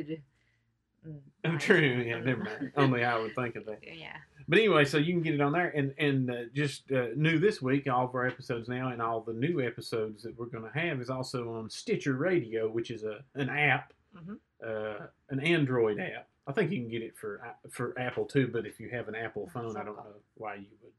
[1.07, 2.03] mm, Oh, like- True.
[2.05, 2.71] Yeah, never mind.
[2.75, 3.79] Only I would think of that.
[3.97, 4.17] Yeah.
[4.47, 7.39] But anyway, so you can get it on there, and and uh, just uh, new
[7.39, 10.69] this week, all of our episodes now, and all the new episodes that we're going
[10.71, 14.37] to have is also on Stitcher Radio, which is a an app, Mhm.
[14.63, 16.27] uh, an Android app.
[16.47, 19.15] I think you can get it for for Apple too, but if you have an
[19.15, 20.91] Apple phone, I don't know why you would.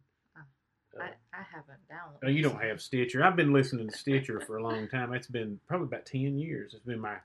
[0.99, 2.25] I, I haven't downloaded.
[2.25, 3.23] Oh, you don't have Stitcher.
[3.23, 5.13] I've been listening to Stitcher for a long time.
[5.13, 6.73] It's been probably about ten years.
[6.75, 7.17] It's been my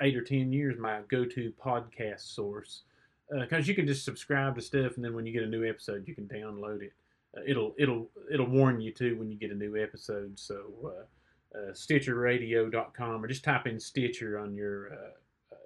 [0.00, 2.82] eight or ten years my go-to podcast source
[3.30, 6.06] because you can just subscribe to stuff, and then when you get a new episode,
[6.06, 6.92] you can download it.
[7.36, 10.38] Uh, it'll it'll it'll warn you too when you get a new episode.
[10.38, 15.56] So uh, uh, StitcherRadio.com or just type in Stitcher on your uh, uh,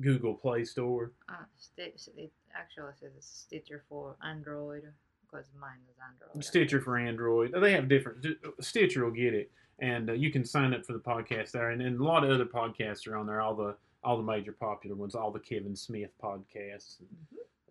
[0.00, 1.12] Google Play Store.
[1.28, 4.84] Uh, Stitch, it actually says it's Stitcher for Android
[5.22, 6.44] because mine is Android.
[6.44, 7.52] Stitcher for Android.
[7.60, 8.26] They have different.
[8.60, 11.70] Stitcher will get it, and uh, you can sign up for the podcast there.
[11.70, 13.40] And then a lot of other podcasts are on there.
[13.40, 17.08] All the all the major popular ones, all the Kevin Smith podcasts, and,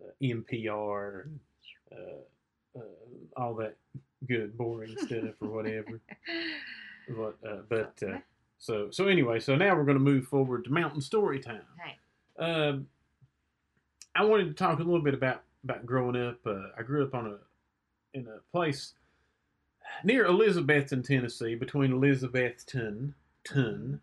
[0.02, 1.40] uh, NPR, and,
[1.92, 2.82] uh, uh,
[3.36, 3.76] all that
[4.26, 6.00] good boring stuff or whatever.
[7.16, 8.18] But uh, but uh,
[8.58, 11.62] so so anyway, so now we're going to move forward to Mountain Story Time.
[12.38, 12.86] Um,
[14.14, 16.38] I wanted to talk a little bit about about growing up.
[16.44, 17.38] Uh, I grew up on a
[18.12, 18.92] in a place
[20.04, 23.14] near Elizabethton, Tennessee, between Elizabethton,
[23.44, 24.00] ton,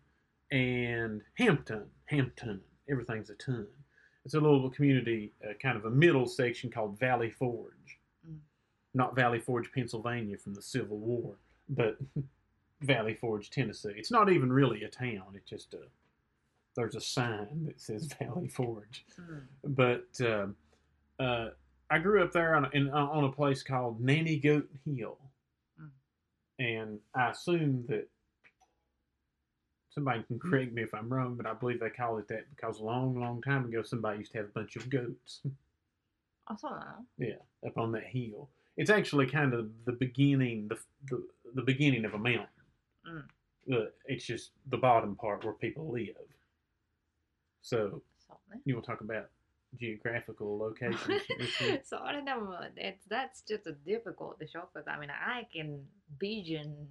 [0.50, 2.60] and Hampton, Hampton.
[2.90, 3.66] Everything's a ton.
[4.24, 7.98] It's a little community, uh, kind of a middle section called Valley Forge.
[8.28, 8.38] Mm.
[8.94, 11.36] Not Valley Forge, Pennsylvania, from the Civil War,
[11.68, 11.96] but
[12.82, 13.92] Valley Forge, Tennessee.
[13.96, 15.34] It's not even really a town.
[15.34, 15.82] It's just a
[16.76, 20.54] there's a sign that says Valley Forge mm, but um
[21.18, 21.48] uh,
[21.88, 25.16] I grew up there on, in, on a place called Nanny Goat Hill,
[25.80, 25.88] Mm.
[26.58, 28.08] and I assume that
[29.96, 32.78] somebody can correct me if I'm wrong, but I believe they call it that because
[32.78, 35.40] a long, long time ago somebody used to have a bunch of goats
[36.46, 36.98] I saw that.
[37.18, 38.50] yeah, up on that hill.
[38.76, 40.78] It's actually kind of the beginning, the
[41.08, 42.46] the, the beginning of a mountain.
[43.08, 43.22] Mm.
[43.72, 46.14] Uh, it's just the bottom part where people live.
[47.62, 48.02] So
[48.64, 49.30] you will talk about
[49.80, 51.22] geographical locations?
[51.58, 51.84] quick?
[51.86, 52.54] so I don't know.
[52.76, 55.80] It's that's just a difficult to show because I mean I can
[56.20, 56.86] vision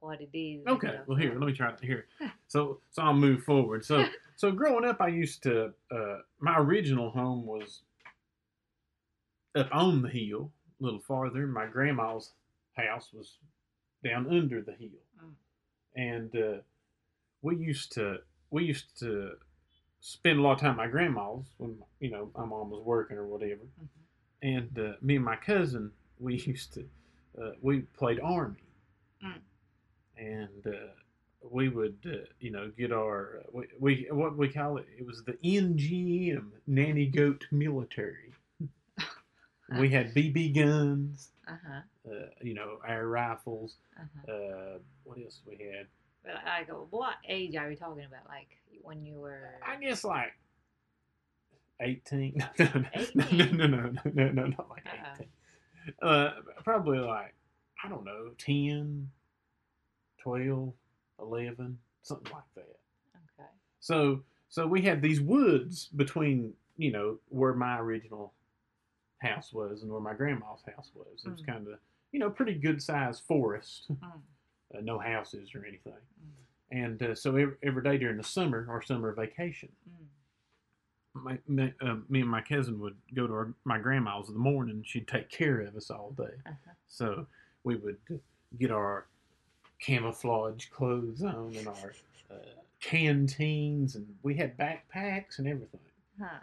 [0.00, 0.66] what it is.
[0.66, 2.06] Okay, stuff, well here, let me try it here.
[2.48, 3.84] So so I'll move forward.
[3.84, 4.06] So
[4.36, 7.82] so growing up I used to uh my original home was
[9.54, 11.46] up on the hill, a little farther.
[11.46, 12.32] My grandma's
[12.74, 13.38] house was
[14.04, 15.00] down under the hill.
[15.24, 15.32] Mm.
[15.96, 16.58] And uh
[17.42, 18.18] we used to
[18.50, 19.32] we used to
[20.00, 23.16] spend a lot of time at my grandma's when you know my mom was working
[23.16, 23.62] or whatever.
[23.80, 23.88] Mhm.
[24.42, 26.88] And uh, me and my cousin we used to
[27.40, 28.62] uh, we played army.
[29.24, 29.40] Mm.
[30.16, 30.70] And uh
[31.48, 34.86] we would, uh, you know, get our uh, we, we what we call it.
[34.98, 38.32] It was the NGM Nanny Goat Military.
[39.78, 41.80] we had BB guns, Uh-huh.
[42.10, 43.76] uh, you know, air rifles.
[43.96, 44.32] Uh-huh.
[44.32, 45.86] Uh, what else we had?
[46.24, 48.26] But like, what age are we talking about?
[48.28, 48.48] Like
[48.82, 49.50] when you were?
[49.64, 50.32] I guess like
[51.80, 52.42] eighteen.
[52.58, 53.56] No, no, no, 18?
[53.56, 55.14] no, no, no, no, no, not like Uh-uh.
[55.14, 55.28] eighteen.
[56.02, 56.30] Uh,
[56.64, 57.34] probably like
[57.84, 59.08] I don't know, 10,
[60.30, 60.72] 12,
[61.20, 62.76] 11, something like that.
[63.38, 63.48] Okay.
[63.78, 68.32] So so we had these woods between you know where my original
[69.18, 71.22] house was and where my grandma's house was.
[71.24, 71.46] It was Mm.
[71.46, 71.78] kind of
[72.10, 73.98] you know pretty good sized forest, Mm.
[74.74, 75.92] uh, no houses or anything.
[75.92, 76.32] Mm.
[76.72, 80.06] And uh, so every, every day during the summer, our summer vacation, Mm.
[81.22, 84.40] my, me, uh, me and my cousin would go to our, my grandma's in the
[84.40, 84.82] morning.
[84.84, 86.34] She'd take care of us all day.
[86.44, 86.72] Uh-huh.
[86.88, 87.26] So
[87.62, 88.14] we would uh,
[88.58, 89.06] get our
[89.78, 91.92] camouflage clothes on and our
[92.30, 92.34] uh,
[92.80, 95.80] canteens, and we had backpacks and everything,
[96.20, 96.38] Huh.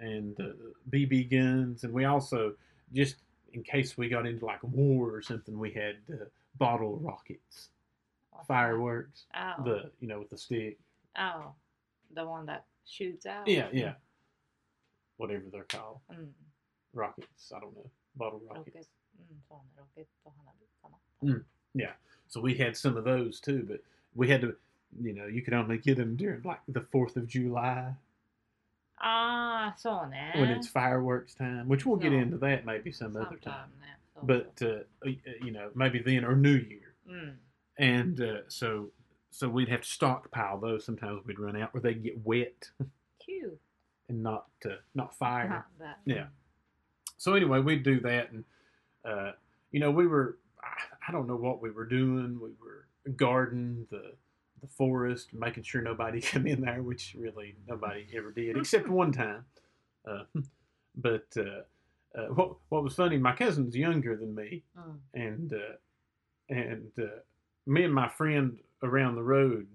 [0.00, 0.52] and uh,
[0.90, 2.54] BB guns, and we also
[2.92, 3.16] just
[3.52, 6.24] in case we got into like war or something, we had uh,
[6.58, 7.68] bottle rockets,
[8.36, 8.46] that?
[8.46, 9.62] fireworks, Oh.
[9.64, 10.78] the you know with the stick,
[11.18, 11.52] oh,
[12.14, 13.46] the one that shoots out.
[13.48, 13.94] yeah, yeah,
[15.18, 16.28] whatever they're called, Mm.
[16.94, 17.52] rockets.
[17.54, 18.88] I don't know, bottle rockets.
[19.76, 20.06] ロケ
[22.28, 23.82] so we had some of those too, but
[24.14, 24.54] we had to,
[25.00, 27.94] you know, you could only get them during like the 4th of July.
[29.00, 30.32] Ah, so now.
[30.34, 32.18] When it's fireworks time, which we'll get no.
[32.18, 33.70] into that maybe some Sometime other time.
[33.80, 35.12] Now, but, uh, uh,
[35.42, 36.94] you know, maybe then or New Year.
[37.08, 37.34] Mm.
[37.78, 38.90] And uh, so
[39.30, 40.84] so we'd have to stockpile those.
[40.84, 42.70] Sometimes we'd run out or they'd get wet.
[43.24, 43.58] Cute.
[44.08, 45.64] and not uh, not fire.
[45.78, 46.26] Not yeah.
[47.18, 48.44] So anyway, we'd do that, and
[49.04, 49.32] uh,
[49.70, 50.38] you know we were
[51.08, 52.38] I, don't know what we were doing.
[52.40, 54.14] We were guarding the
[54.60, 59.12] the forest, making sure nobody come in there, which really nobody ever did, except one
[59.12, 59.44] time.
[60.06, 60.24] Uh,
[60.96, 61.62] but uh,
[62.18, 64.98] uh, what what was funny, my cousin's younger than me, Mm.
[65.14, 65.76] and uh,
[66.48, 67.20] and uh,
[67.66, 69.66] me and my friend around the road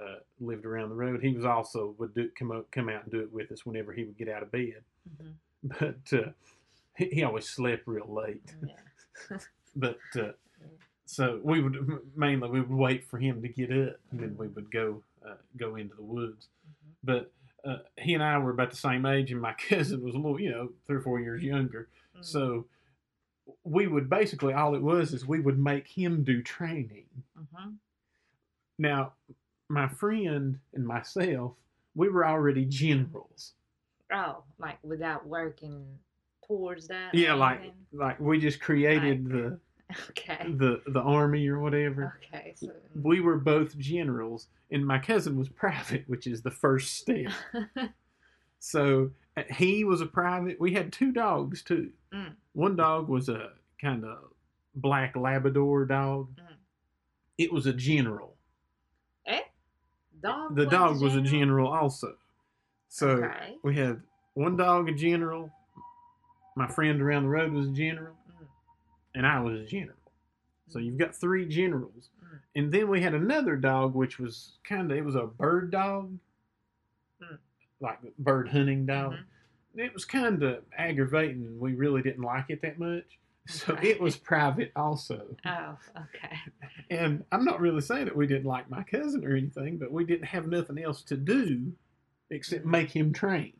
[0.00, 1.22] uh, lived around the road.
[1.22, 3.92] He was also would do come out come out and do it with us whenever
[3.92, 4.82] he would get out of bed.
[5.10, 5.32] Mhm.
[5.64, 6.30] But uh,
[6.96, 8.54] he, he always slept real late.
[8.66, 9.38] Yeah.
[9.74, 10.32] But uh,
[11.06, 11.76] so we would
[12.16, 15.34] mainly we would wait for him to get up, and then we would go uh,
[15.56, 16.48] go into the woods.
[16.66, 16.92] Mhm.
[17.04, 17.32] But
[17.64, 20.40] uh, he and I were about the same age, and my cousin was a little,
[20.40, 21.88] you know, three or four years younger.
[22.16, 22.24] Mm.
[22.24, 22.66] So
[23.64, 27.06] we would basically all it was is we would make him do training.
[27.38, 27.74] Mhm.
[28.78, 29.12] Now,
[29.68, 31.52] my friend and myself,
[31.94, 33.52] we were already generals.
[34.12, 35.86] Oh, like without working
[36.46, 37.14] towards that.
[37.14, 37.74] Yeah, like anything?
[37.92, 39.58] like we just created the
[40.10, 40.52] Okay.
[40.56, 42.18] the the army or whatever.
[42.34, 42.54] Okay.
[42.56, 42.68] So.
[42.94, 47.30] We were both generals, and my cousin was private, which is the first step.
[48.64, 50.60] So uh, he was a private.
[50.60, 51.90] We had two dogs too.
[52.14, 52.34] Mm.
[52.52, 53.50] One dog was a
[53.80, 54.18] kind of
[54.76, 56.28] black Labrador dog.
[56.36, 56.54] Mm.
[57.38, 58.36] It was a general.
[59.26, 59.40] eh?
[60.22, 60.54] Dog.
[60.54, 62.14] The dog was a general also.
[62.88, 63.56] So Okay.
[63.64, 64.00] we had
[64.34, 65.50] one dog a general.
[66.54, 68.14] My friend around the road was a general.
[69.14, 69.96] And I was a general.
[70.68, 72.08] So you've got three generals.
[72.24, 72.38] Mm.
[72.56, 76.18] And then we had another dog, which was kind of, it was a bird dog,
[77.22, 77.38] Mm.
[77.80, 79.12] like bird hunting dog.
[79.12, 79.24] Mhm.
[79.84, 83.18] It was kind of aggravating, and we really didn't like it that much.
[83.48, 83.88] So Okay.
[83.90, 85.36] it was private also.
[85.44, 86.36] Oh, okay.
[86.90, 90.04] And I'm not really saying that we didn't like my cousin or anything, but we
[90.04, 91.72] didn't have nothing else to do
[92.30, 92.70] except Mhm.
[92.70, 93.54] make him train.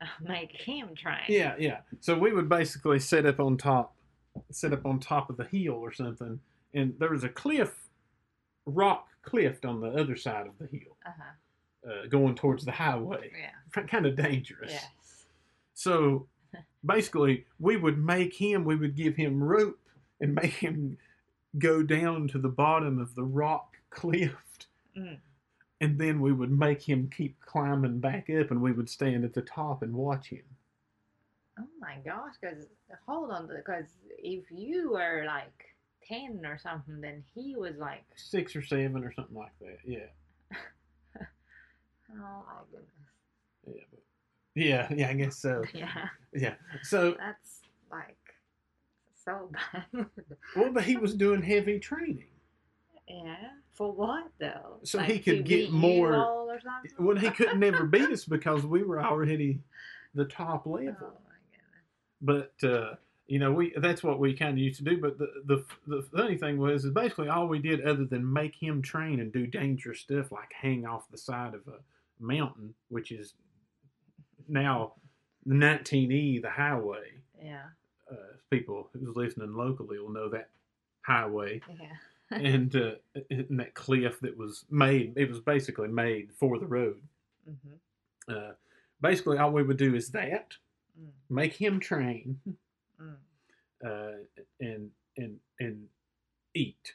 [0.20, 1.24] Make him train.
[1.28, 1.80] Yeah, yeah.
[2.00, 3.96] So we would basically set up on top,
[4.50, 6.40] set up on top of the hill or something,
[6.74, 7.88] and there was a cliff,
[8.66, 11.90] rock cliff on the other side of the hill, Uh huh.
[11.90, 13.30] uh, going towards the highway.
[13.38, 13.82] Yeah.
[13.84, 14.72] Kind of dangerous.
[14.72, 14.86] Yes.
[15.74, 16.26] So
[16.84, 19.78] basically, we would make him, we would give him rope
[20.20, 20.98] and make him
[21.58, 24.34] go down to the bottom of the rock cliff.
[24.96, 25.18] Mm.
[25.80, 29.32] And then we would make him keep climbing back up, and we would stand at
[29.34, 30.42] the top and watch him.
[31.58, 32.34] Oh my gosh!
[32.40, 32.66] Because
[33.06, 33.86] hold on, because
[34.18, 35.64] if you were like
[36.06, 39.78] ten or something, then he was like, Six or seven or something like that.
[39.84, 40.06] Yeah.
[41.20, 42.88] oh my goodness.
[43.66, 43.82] Yeah.
[43.90, 44.00] But,
[44.54, 44.88] yeah.
[44.94, 45.08] Yeah.
[45.08, 45.62] I guess so.
[45.74, 46.54] Yeah, Yeah.
[46.82, 48.16] So, that's like
[49.24, 50.06] so bad.
[50.56, 52.28] well, but he was doing heavy training.
[53.08, 53.36] yeah,
[53.72, 54.78] for what though?
[54.84, 56.90] So Like, he could get more- all or something?
[57.04, 59.60] Well, he couldn't never beat us because we were already
[60.14, 60.92] the top Oh level.
[60.92, 61.22] goodness.
[62.20, 62.94] But uh,
[63.26, 64.98] you know, we that's what we kind of used to do.
[64.98, 68.54] But the, the the funny thing was, is basically all we did other than make
[68.60, 71.78] him train and do dangerous stuff like hang off the side of a
[72.18, 73.34] mountain, which is
[74.48, 74.94] now
[75.46, 77.04] the 19E, the highway.
[77.40, 77.66] Yeah,
[78.10, 78.16] Uh,
[78.50, 80.48] people who's listening locally will know that
[81.02, 81.96] highway yeah.
[82.36, 82.90] and uh,
[83.30, 85.14] and that cliff that was made.
[85.16, 87.00] It was basically made for the road.
[87.48, 88.34] Mm-hmm.
[88.34, 88.52] Uh,
[89.00, 90.54] basically, all we would do is that
[90.98, 92.38] Mm, make him train
[93.00, 93.14] mm.
[93.84, 94.18] uh,
[94.60, 95.86] and and and
[96.54, 96.94] eat.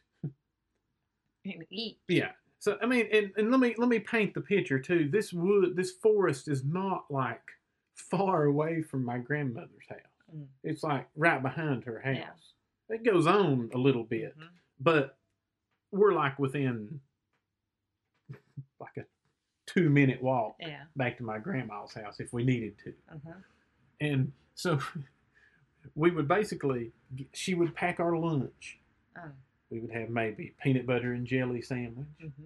[1.45, 1.99] And eat.
[2.07, 2.31] Yeah.
[2.59, 5.09] So I mean, and, and let me let me paint the picture too.
[5.11, 7.41] This wood, this forest is not like
[7.95, 9.99] far away from my grandmother's house.
[10.35, 10.45] Mm.
[10.63, 12.15] It's like right behind her house.
[12.89, 12.95] Yeah.
[12.95, 14.47] It goes on a little bit, Mhm.
[14.79, 15.17] but
[15.91, 16.99] we're like within
[18.79, 19.05] like a
[19.65, 20.83] two minute walk Yeah.
[20.95, 22.93] back to my grandma's house if we needed to.
[23.11, 23.33] Uh-huh.
[24.03, 24.79] And so
[25.95, 26.91] we would basically,
[27.31, 28.79] she would pack our lunch.
[29.17, 29.29] Oh.
[29.69, 32.43] We would have maybe peanut butter and jelly sandwich, Mm-hmm.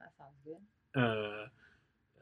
[0.00, 1.00] That sounds good.
[1.00, 1.46] uh,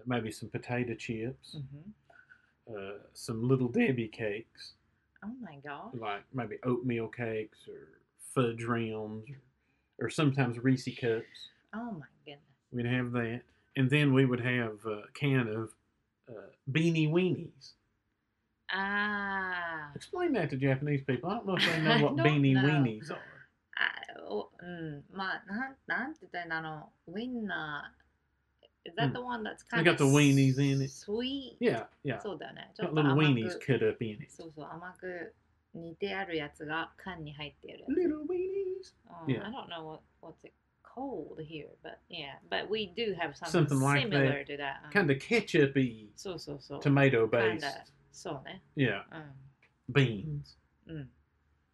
[0.07, 2.75] maybe some potato chips, Mm-hmm.
[2.77, 4.73] uh, some little Debbie cakes,
[5.25, 5.99] Oh my god!
[5.99, 7.89] like maybe oatmeal cakes or
[8.35, 9.27] fudge rounds,
[9.99, 11.49] or, or sometimes Reese cups.
[11.75, 12.43] Oh my goodness.
[12.73, 13.41] We'd have that,
[13.77, 15.71] and then we would have a can of
[16.29, 17.73] uh, beanie weenies.
[18.70, 19.92] Ah.
[19.96, 21.30] Explain that to Japanese people.
[21.30, 22.64] I don't know if they know I what don't beanie know.
[22.64, 23.18] weenies are.
[23.78, 29.14] あおうん、まあ、なん、なんて言ったらいいんだあの、ウィンナー、is that Mm.
[29.14, 30.90] the one that's They kind got the weenies in it.
[30.92, 31.58] sweet?
[31.60, 32.20] Yeah, yeah.
[32.22, 32.72] そうだよね。
[32.76, 34.30] ちょ Got っと little 甘 weenies く、 cut up in it.
[34.30, 35.34] そうそう、甘く
[35.74, 37.90] 煮てあるやつが缶に入ってるやつ。
[37.90, 38.96] Little weenies.
[39.10, 39.46] Um, Yeah.
[39.46, 43.68] I don't know what what's it called here, but yeah, but we do have something,
[43.68, 44.48] Something like similar that.
[44.48, 44.86] to that.
[44.86, 46.80] Um, Kind of ketchup-y, そうそうそう。
[46.80, 47.56] tomato か based.
[47.56, 48.62] んだ そうね。
[48.76, 49.94] Yeah, うん。
[49.94, 50.56] beans.
[50.88, 51.08] Mm.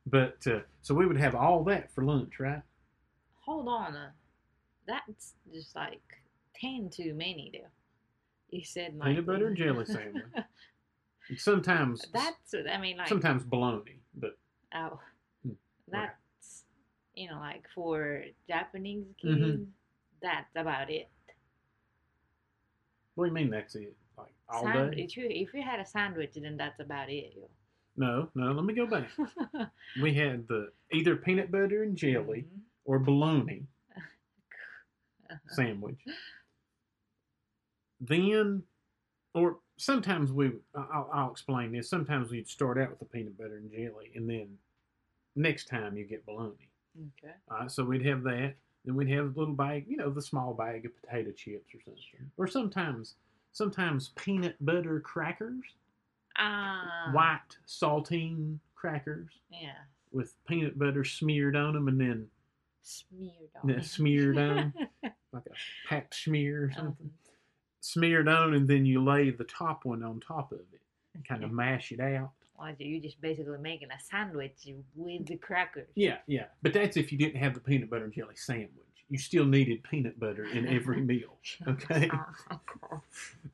[0.07, 2.63] But uh, so we would have all that for lunch, right?
[3.45, 3.95] Hold on.
[3.95, 4.11] uh,
[4.87, 6.01] That's just like
[6.53, 7.69] ten too many, though.
[8.49, 10.25] You said like Peanut butter and jelly sandwich.
[11.37, 14.37] Sometimes, That's I mean like sometimes bologna, but
[14.75, 14.99] oh,
[15.43, 15.51] Hmm,
[15.87, 16.09] right.
[16.09, 16.63] that's
[17.15, 19.67] you know like for Japanese kids, Mhm.
[20.21, 21.09] that's about it.
[23.15, 23.95] what do you mean that's it?
[24.18, 25.02] Like all Sand- day?
[25.02, 27.34] If you if you had a sandwich, then that's about it.
[27.96, 28.52] No, no.
[28.52, 29.08] Let me go back.
[30.02, 32.60] We had the either peanut butter and jelly Mhm.
[32.84, 33.66] or bologna
[35.48, 35.98] sandwich.
[38.00, 38.62] Then,
[39.34, 41.88] or sometimes we, I'll, I'll explain this.
[41.88, 44.48] Sometimes we'd start out with the peanut butter and jelly, and then
[45.34, 46.68] next time you get bologna.
[47.24, 47.34] Okay.
[47.50, 48.54] All right, so we'd have that.
[48.84, 51.80] Then we'd have a little bag, you know, the small bag of potato chips or
[51.84, 52.30] something.
[52.36, 53.14] Or sometimes,
[53.66, 55.64] sometimes peanut butter crackers,
[56.36, 57.08] Ah.
[57.14, 59.78] white saltine crackers Yeah.
[60.12, 62.30] with peanut butter smeared on them, and then
[62.82, 63.68] Smeared on.
[63.70, 64.72] Yeah, smeared on.
[65.32, 66.80] like a pap smear or Uh-huh.
[66.82, 67.10] something.
[67.80, 70.82] Smeared on, and then you lay the top one on top of it
[71.14, 72.32] and kind of mash it out.
[72.58, 75.88] Well, you're just basically making a sandwich with the crackers.
[75.96, 76.46] Yeah, yeah.
[76.62, 78.95] But that's if you didn't have the peanut butter and jelly sandwich.
[79.08, 81.36] You still needed peanut butter in every meal.
[81.66, 82.10] Okay.
[82.50, 82.60] All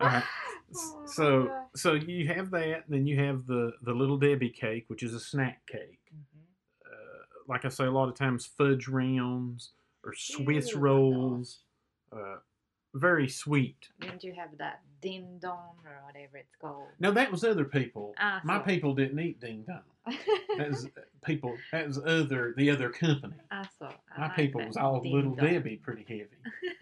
[0.01, 0.25] right.
[0.75, 4.85] Oh, So so you have that, and then you have the the little Debbie cake,
[4.89, 6.01] which is a snack cake.
[6.15, 6.47] Mhm.
[6.87, 11.59] Uh, like I say, a lot of times fudge rounds or Swiss Ew, rolls.
[12.11, 12.37] Uh,
[12.95, 13.89] very sweet.
[14.01, 16.89] Didn't you have that ding dong or whatever it's called?
[17.01, 18.15] No, that was other people.
[18.19, 19.81] Ah, My people didn't eat ding dong.
[20.59, 21.57] that was uh, people.
[21.71, 23.35] That was other the other company.
[23.51, 23.91] I saw.
[24.17, 25.47] I My like people was all Little dong.
[25.47, 26.29] Debbie pretty heavy.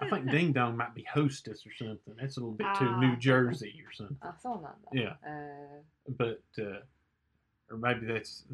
[0.00, 2.14] I think ding dong might be hostess or something.
[2.18, 4.16] That's a little bit ah, too New Jersey or something.
[4.22, 4.76] I saw that.
[4.92, 5.12] yeah.
[5.26, 6.80] Uh, but uh,
[7.70, 8.44] or maybe that's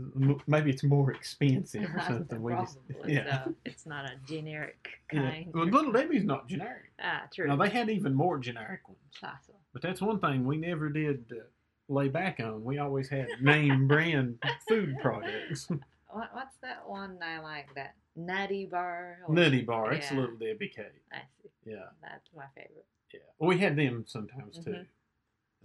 [0.46, 2.42] maybe it's more expensive or ー something.
[2.42, 3.44] We just yeah.
[3.44, 5.30] so it's not a generic yeah.
[5.30, 5.52] kind.
[5.54, 6.92] Well, Little Debbie's not generic.
[7.02, 7.46] Ah, true.
[7.46, 8.98] Now they had even more generic ones.
[9.20, 9.28] So.
[9.72, 11.44] But that's one thing we never did uh,
[11.88, 12.62] lay back on.
[12.64, 15.68] We always had name brand food products.
[16.08, 17.66] What, what's that one I like?
[17.74, 19.18] That Nutty Bar?
[19.28, 20.86] or- Nutty Bar, it's a little Debbie cake.
[21.12, 21.50] I see.
[21.72, 22.86] Yeah, That's my favorite.
[23.12, 23.20] yeah.
[23.38, 24.70] Well, we had them sometimes too.
[24.70, 24.86] Mhm.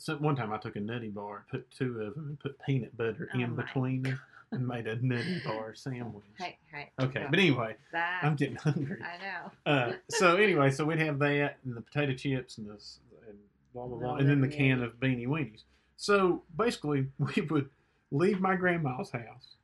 [0.02, 2.98] So one time I took a Nutty Bar, put two of them, and put peanut
[2.98, 4.20] butter Oh in between them,
[4.52, 6.26] and made a Nutty Bar sandwich.
[6.40, 6.90] Hey, hey.
[7.00, 8.98] Okay, but anyway, that I'm getting hungry.
[9.04, 9.52] I know.
[9.72, 13.38] Uh, so anyway, so we'd have that and the potato chips and this and
[13.74, 15.64] blah blah blah, and then the can of beanie weenies.
[15.98, 17.70] So basically, we would
[18.10, 19.56] leave my grandma's house,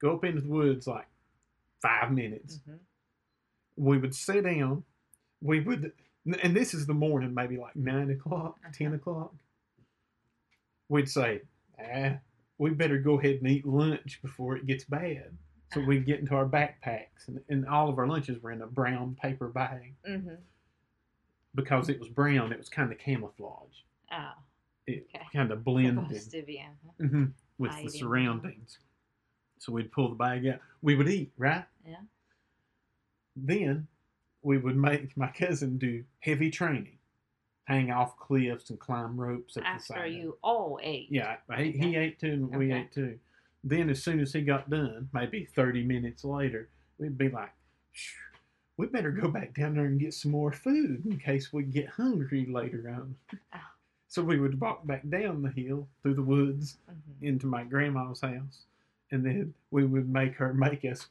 [0.00, 1.06] go up into the woods like
[1.80, 2.58] five minutes.
[2.68, 2.78] Mhm.
[3.76, 4.82] We would sit down.
[5.40, 5.92] We would,
[6.42, 8.96] and this is the morning, maybe like nine o'clock, ten Uh-huh.
[8.96, 9.34] o'clock.
[10.88, 11.42] We'd say,
[11.80, 12.14] ah,
[12.58, 15.36] we better go ahead and eat lunch before it gets bad.
[15.72, 18.66] So we'd get into our backpacks, and, and all of our lunches were in a
[18.68, 20.38] brown paper bag Mhm.
[21.54, 22.52] because it was brown.
[22.52, 23.82] It was kind of camouflage.
[24.12, 24.32] Oh,
[24.86, 25.26] It Okay.
[25.32, 26.60] kind of blended supposed to be.
[26.60, 27.08] uh-huh.
[27.08, 27.24] hmm
[27.58, 28.78] with the surroundings.
[29.58, 30.60] So we'd pull the bag out.
[30.82, 31.64] We would eat, right?
[31.84, 32.02] Yeah.
[33.34, 33.88] Then
[34.42, 36.95] we would make my cousin do heavy training,
[37.66, 41.08] hang off cliffs and climb ropes at the After you all ate.
[41.10, 43.18] Yeah, he, he ate too, and we ate too.
[43.62, 47.50] Then, as soon as he got done, maybe 30 minutes later, we'd be like,
[47.92, 48.14] "Shh,
[48.76, 51.88] we better go back down there and get some more food in case we get
[51.88, 53.16] hungry later on.
[53.54, 53.58] Oh.
[54.08, 57.22] So we would walk back down the hill through the woods Mhm.
[57.28, 58.62] into my grandma's house,
[59.10, 61.08] and then we would make her make us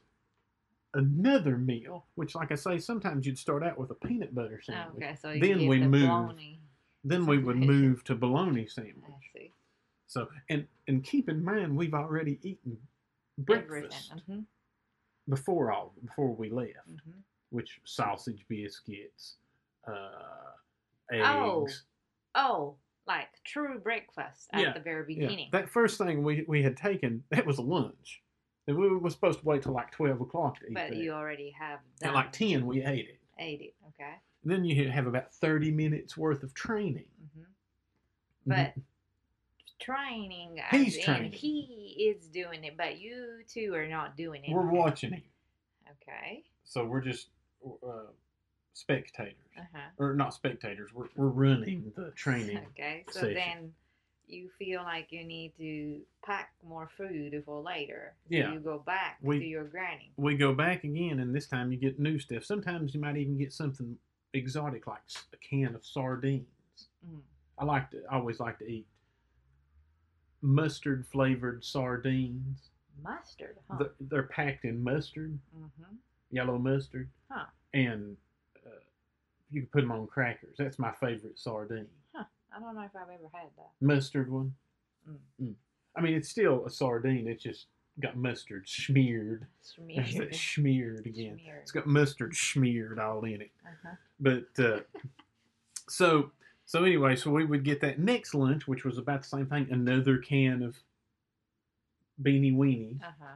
[0.95, 2.05] another meal.
[2.15, 5.03] Which, like I say, sometimes you'd start out with a peanut butter Oh, sandwich.
[5.03, 6.01] okay, so you Then we the moved.
[6.07, 6.59] bologna.
[7.03, 9.31] Then we would move to bologna I sandwich.
[9.33, 9.51] see.
[10.07, 12.77] So, and and keep in mind, we've already eaten
[13.37, 14.11] breakfast.
[14.27, 14.45] Mhm.
[15.29, 17.23] before all before we left, Mhm.
[17.49, 19.37] which sausage biscuits,
[19.87, 20.51] uh,
[21.11, 21.83] Oh, eggs.
[22.35, 22.77] Oh,
[23.07, 25.51] like true breakfast at Yeah, the very Yeah, beginning.
[25.51, 28.21] that first thing we we had taken that was a lunch,
[28.67, 30.97] we were supposed to wait till like twelve o'clock to eat but that.
[30.97, 33.19] you already have done, At like ten, we ate it.
[33.39, 33.73] ate it.
[33.89, 34.13] Okay.
[34.43, 37.05] And then you have about thirty minutes worth of training.
[37.35, 37.43] hmm
[38.45, 38.73] But
[39.79, 41.31] training, He's in training.
[41.31, 44.51] he is doing it, but you two are not doing it.
[44.53, 45.23] we're watching him,
[46.01, 46.43] Okay.
[46.63, 47.27] so we're just
[47.85, 48.07] uh,
[48.73, 49.79] spectators, Uh huh.
[49.97, 50.91] or not spectators.
[50.93, 52.59] We're we're running the training.
[52.71, 53.03] Okay.
[53.11, 53.33] So session.
[53.35, 53.73] then
[54.27, 58.13] you feel like you need to pack more food for later.
[58.29, 58.51] Yeah.
[58.53, 60.11] You go back We- to your granny.
[60.17, 62.43] we go back again, and this time you get new stuff.
[62.43, 63.97] Sometimes you might even get something
[64.33, 65.01] exotic, like
[65.33, 66.45] a can of sardines.
[67.07, 67.21] Mm.
[67.57, 68.87] I like to, I always like to eat
[70.41, 72.69] mustard flavored sardines.
[73.03, 73.77] Mustard, huh?
[73.79, 75.95] They're, they're packed in mustard, hmm
[76.31, 77.45] yellow mustard, Huh.
[77.73, 78.17] and
[78.65, 78.69] uh,
[79.51, 80.55] you can put them on crackers.
[80.57, 81.87] That's my favorite sardine.
[82.55, 83.69] I don't know if I've ever had that.
[83.81, 84.53] Mustard one.
[85.09, 85.17] Mm.
[85.43, 85.53] Mm.
[85.95, 87.27] I mean, it's still a sardine.
[87.27, 87.67] It's just
[87.99, 89.45] got mustard smeared.
[89.61, 90.05] Smeared.
[90.17, 91.37] that smeared again.
[91.41, 91.59] Smeared.
[91.61, 93.51] It's got mustard smeared all in it.
[93.65, 93.95] Uh-huh.
[94.19, 94.79] But uh,
[95.89, 96.31] so
[96.65, 99.67] so anyway, so we would get that next lunch, which was about the same thing.
[99.69, 100.75] Another can of
[102.21, 103.35] beanie weenies, Uh-huh.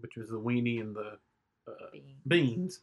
[0.00, 1.18] which was the weenie and the
[1.66, 2.14] uh, Bean.
[2.28, 2.80] beans,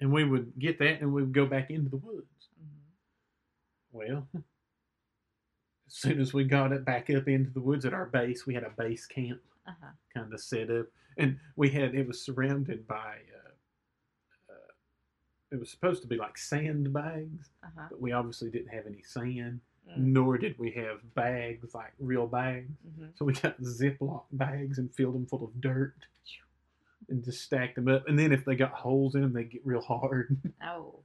[0.00, 2.48] and we would get that, and we would go back into the woods.
[2.62, 2.78] Mhm.
[3.92, 4.26] Well,
[5.86, 8.54] as soon as we got it back up into the woods at our base, we
[8.54, 9.90] had a base camp Uh-huh.
[10.14, 13.18] kind of set up, and we had it was surrounded by.
[13.34, 14.72] Uh, uh,
[15.52, 17.86] it was supposed to be like sandbags, Uh-huh.
[17.90, 19.98] but we obviously didn't have any sand, Mm.
[19.98, 22.72] nor did we have bags like real bags.
[22.98, 23.16] Mhm.
[23.16, 25.94] So we got Ziploc bags and filled them full of dirt,
[27.08, 28.08] and just stacked them up.
[28.08, 30.36] And then if they got holes in them, they get real hard.
[30.60, 31.04] Oh.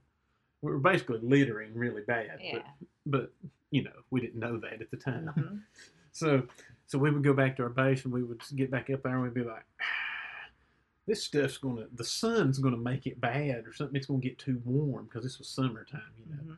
[0.62, 2.58] We were basically littering really bad, Yeah.
[2.58, 2.64] but
[3.04, 3.32] but
[3.70, 5.26] you know we didn't know that at the time.
[5.36, 5.60] Mhm.
[6.14, 6.46] So
[6.86, 9.14] so we would go back to our base and we would get back up there
[9.14, 9.64] and we'd be like,
[11.06, 13.96] this stuff's gonna the sun's gonna make it bad or something.
[13.96, 16.42] It's gonna get too warm because this was summertime, you know.
[16.42, 16.56] Mhm.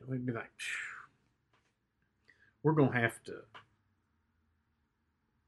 [0.00, 0.50] And we'd be like,
[2.62, 3.42] we're gonna have to.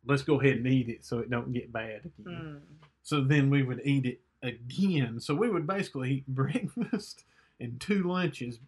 [0.04, 2.62] Let's go ahead and eat it so it don't get bad again.
[2.72, 2.78] Mm.
[3.02, 5.20] So then we would eat it again.
[5.20, 7.24] So we would basically eat breakfast
[7.62, 8.58] and two lunches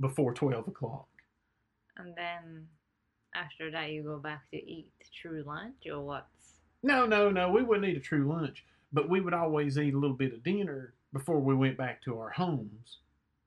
[0.00, 1.08] before twelve o'clock.
[1.96, 2.66] And then
[3.34, 6.54] after that, you go back to eat true lunch or what's?
[6.82, 7.50] No, no, no.
[7.50, 10.42] We wouldn't eat a true lunch, but we would always eat a little bit of
[10.42, 12.98] dinner before we went back to our homes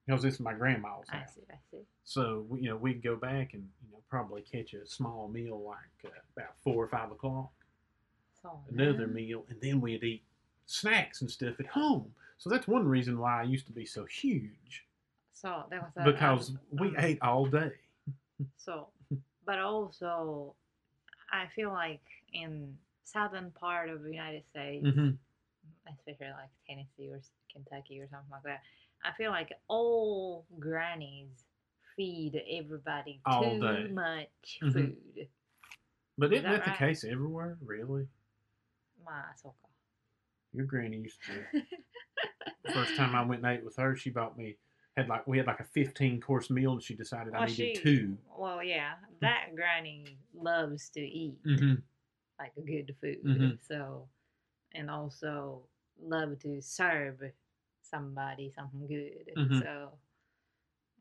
[0.05, 1.29] because this is my grandma's house.
[1.29, 1.41] I see.
[1.51, 1.84] I see.
[2.03, 6.11] So you know we'd go back and you know probably catch a small meal like
[6.11, 7.51] uh, about four or five o'clock,
[8.41, 10.23] So another then- meal, and then we'd eat
[10.65, 12.11] snacks and stuff at home.
[12.38, 14.86] So that's one reason why I used to be so huge
[15.34, 17.71] So that was because we um, ate all day.
[18.57, 18.89] So,
[19.45, 20.55] but also,
[21.31, 22.01] I feel like
[22.34, 25.11] in southern part of the United States, hmm
[25.88, 27.21] especially like Tennessee or
[27.51, 28.61] Kentucky or something like that,
[29.03, 31.45] I feel like all grannies
[31.95, 33.88] feed everybody All too day.
[33.89, 34.73] much Mhm.
[34.73, 35.27] food.
[36.17, 37.57] But Is isn't that that, the case everywhere?
[37.61, 38.07] Really?
[39.03, 39.53] Ma, so
[40.54, 41.34] Your granny used to.
[42.66, 44.58] the first time I went and ate with her, she bought me
[44.95, 47.82] had like we had like a fifteen course meal, and she decided I needed she,
[47.82, 48.18] two.
[48.38, 51.76] well, yeah, that granny loves to eat Mm-hmm.
[52.39, 53.24] like good food.
[53.26, 53.58] Mhm.
[53.68, 54.08] So,
[54.74, 55.64] and also
[56.01, 57.22] love to serve
[57.82, 59.32] somebody something good.
[59.36, 59.60] Mhm.
[59.60, 59.91] So,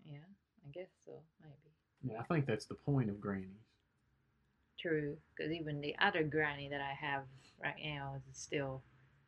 [0.06, 0.18] yeah,
[0.66, 1.12] I guess so.
[1.42, 3.68] Maybe Yeah, I think that's the point of grannies.
[4.78, 5.16] true.
[5.36, 7.24] Because even the other granny that I have
[7.62, 8.82] right now is still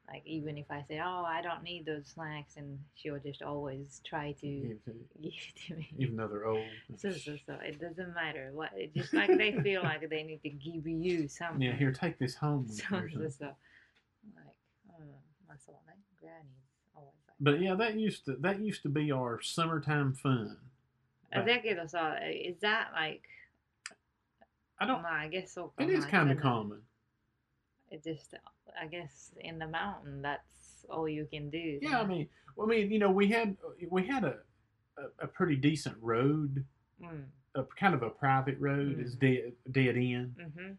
[0.08, 4.00] like, even if I say, "Oh, I don't need those snacks," and she'll just always
[4.04, 4.78] try to Give
[5.22, 5.88] it to me.
[5.98, 6.66] Even though they're old.
[6.96, 8.70] So, so, so it doesn't matter what.
[8.76, 11.62] It's just like they feel like they need to give you something.
[11.62, 12.66] Yeah, here, take this home.
[12.70, 13.46] So, so, so,
[14.34, 14.54] like,
[14.88, 15.08] I don't
[15.48, 16.44] my soul, like, granny's
[16.94, 17.36] always like.
[17.40, 20.58] But yeah, that used to that used to be our summertime fun.
[21.32, 23.22] I But think it was, is that like,
[24.78, 25.02] I don't.
[25.02, 25.72] no, I guess so.
[25.78, 26.82] It is kind of common
[27.93, 28.35] It just,
[28.79, 31.79] I guess, in the mountain, that's all you can do.
[31.81, 33.57] Yeah, I mean, well, I mean, you know, we had
[33.89, 34.35] we had a
[34.97, 36.65] a, a pretty decent road,
[37.01, 37.23] Mm,
[37.55, 40.35] a kind of a private road, is dead dead end.
[40.39, 40.71] mm-hmm.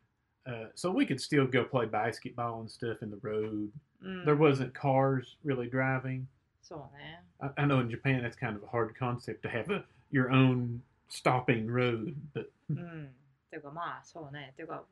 [0.47, 3.70] Uh, so we could still go play basketball and stuff in the road.
[4.05, 4.24] Mm.
[4.24, 6.26] There wasn't cars really driving.
[6.62, 9.70] So now, I, I know in Japan that's kind of a hard concept to have
[9.70, 13.09] a your own stopping road, but うん。
[13.51, 14.55] てかまあそうね。
[14.57, 14.85] てか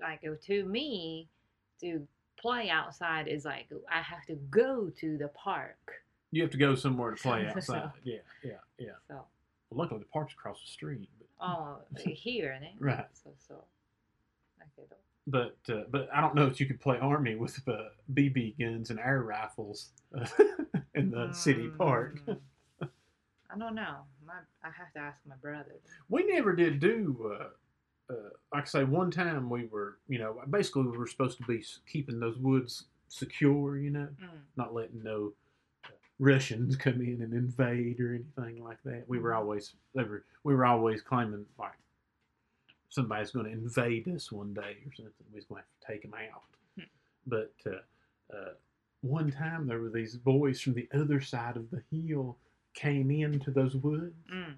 [0.00, 1.28] like to me
[1.81, 2.07] to
[2.37, 5.93] play outside is like I have to go to the park.
[6.31, 7.63] You have to go somewhere to play outside.
[7.63, 8.91] so, yeah, yeah, yeah.
[9.07, 9.27] So well,
[9.71, 11.09] luckily the park's across the street.
[11.17, 13.05] But, oh, here, right.
[13.13, 13.55] So so.
[14.61, 14.87] Okay.
[15.27, 18.91] But uh, but I don't know if you could play army with uh, BB guns
[18.91, 20.27] and air rifles uh,
[20.93, 21.77] in the city mm.
[21.77, 22.21] park.
[22.27, 23.97] I don't know.
[24.25, 25.77] My I have to ask my brother.
[26.09, 27.45] We never did do uh,
[28.09, 31.43] uh, like I say, one time we were, you know, basically we were supposed to
[31.43, 34.29] be keeping those woods secure, you know, mm.
[34.55, 35.33] not letting no
[35.85, 35.89] uh,
[36.19, 39.03] Russians come in and invade or anything like that.
[39.07, 39.37] We were mm.
[39.37, 41.71] always they were, we were always claiming like
[42.89, 45.13] somebody's going to invade us one day or something.
[45.31, 46.43] We was going to have to take them out.
[46.79, 46.89] Mm.
[47.25, 48.53] But uh, uh,
[49.01, 52.37] one time there were these boys from the other side of the hill
[52.75, 54.13] came into those woods.
[54.33, 54.55] Mm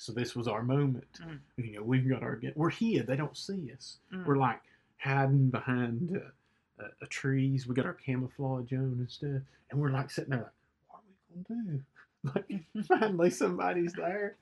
[0.00, 1.20] so this was our moment.
[1.22, 1.38] Mm.
[1.58, 2.40] You know, we've got our.
[2.54, 3.02] We're here.
[3.02, 3.98] They don't see us.
[4.10, 4.24] うん。
[4.24, 4.60] We're like
[4.98, 7.66] hiding behind uh, uh, uh, trees.
[7.66, 10.52] We got our camouflage on and stuff, and we're like sitting there like,
[10.88, 11.04] what are
[11.36, 11.82] we gonna do?
[12.80, 14.36] like finally somebody's there,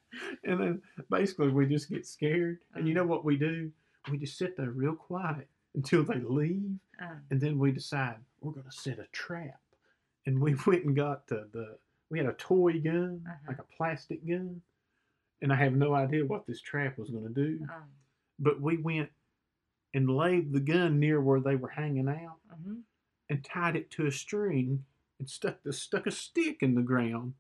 [0.45, 2.59] and then basically we just get scared.
[2.77, 3.73] And you know what we do?
[4.13, 8.53] We just sit there real quiet until they leave, Um, and then we decide we're
[8.53, 9.59] gonna set a trap.
[10.25, 11.77] And we went and got the, the
[12.11, 13.39] we had a toy gun, Uh-huh.
[13.49, 14.63] like a plastic gun,
[15.43, 17.59] and I have no idea what this trap was gonna do.
[17.73, 17.91] um,
[18.39, 19.11] But we went
[19.95, 22.83] and laid the gun near where they were hanging out mhm.
[23.31, 24.85] and tied it to a string
[25.19, 27.35] and stuck the stuck a stick in the ground.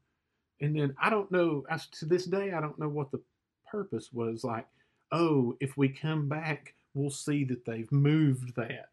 [0.61, 1.64] And then I don't know.
[1.70, 3.22] As to this day, I don't know what the
[3.70, 4.42] purpose was.
[4.42, 4.66] Like,
[5.12, 8.90] oh, if we come back, we'll see that they've moved that.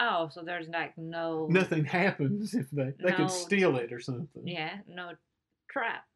[0.00, 3.16] Oh, so there's like no Nothing happens if they they No.
[3.16, 4.46] could steal it or something.
[4.48, 5.12] Yeah, no
[5.68, 6.07] trap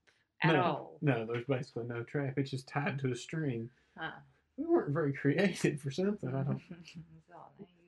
[0.42, 0.98] at no, all.
[1.02, 2.34] No, there's basically no trap.
[2.36, 3.70] It's just tied to a string.
[3.98, 4.10] Huh.
[4.56, 6.28] We weren't very creative for something.
[6.34, 6.60] I don't.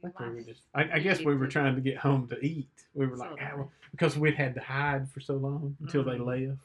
[0.05, 0.62] I think we were just.
[0.74, 2.68] I, I guess we were trying to get home to eat.
[2.94, 6.12] We were like, "Ah, well," because we'd had to hide for so long until they
[6.16, 6.48] Mhm.
[6.50, 6.59] left.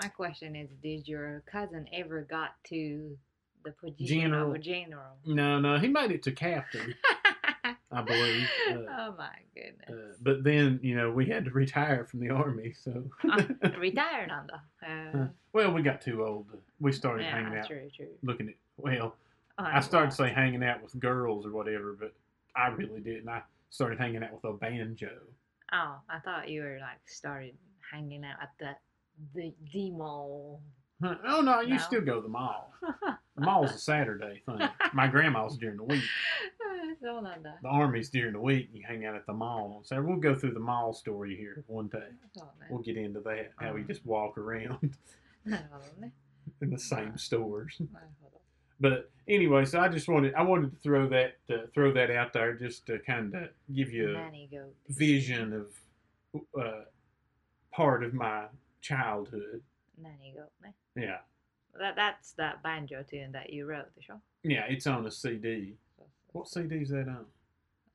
[0.00, 3.18] My question is, did your cousin ever got to
[3.64, 4.56] the General.
[4.58, 5.16] general?
[5.26, 6.94] No, no, he made it to captain,
[7.90, 8.48] I believe.
[8.68, 9.88] Uh, oh my goodness.
[9.88, 12.74] uh, but then, you know, we had to retire from the army.
[12.74, 13.04] So,
[13.78, 14.86] retired on the.
[14.86, 16.46] Uh, well, we got too old.
[16.80, 18.08] We started yeah, hanging out, true, true.
[18.22, 18.54] looking at.
[18.76, 19.14] Well,
[19.60, 20.14] Oh, I started wow.
[20.14, 22.12] saying hanging out with girls or whatever, but
[22.54, 23.28] I really didn't.
[23.28, 25.10] I started hanging out with a banjo.
[25.72, 27.54] Oh, I thought you were like started
[27.90, 28.76] hanging out at the
[29.34, 30.60] the the mall.
[31.02, 31.78] Oh no, you no.
[31.78, 32.72] still go to the mall.
[33.36, 34.68] The mall's a Saturday thing.
[34.92, 36.02] My grandma's during the week.
[37.00, 38.70] The army's during the week.
[38.72, 41.86] You hang out at the mall So We'll go through the mall story here one
[41.86, 42.08] day.
[42.68, 43.52] We'll get into that.
[43.60, 44.96] How we just walk around
[45.46, 47.80] in the same stores.
[48.80, 52.32] But anyway, so I just wanted I wanted to throw that uh, throw that out
[52.32, 54.30] there just to kind of give you a
[54.88, 55.52] vision
[56.34, 56.80] of uh,
[57.72, 58.46] part of my
[58.80, 59.62] childhood
[60.01, 60.73] Nanny goat ね。
[60.95, 61.19] Yeah,
[61.79, 65.75] That, that's that banjo tune that you wrote でしょ yeah, it's on a CD.
[65.97, 67.25] そうそう What CD is that on?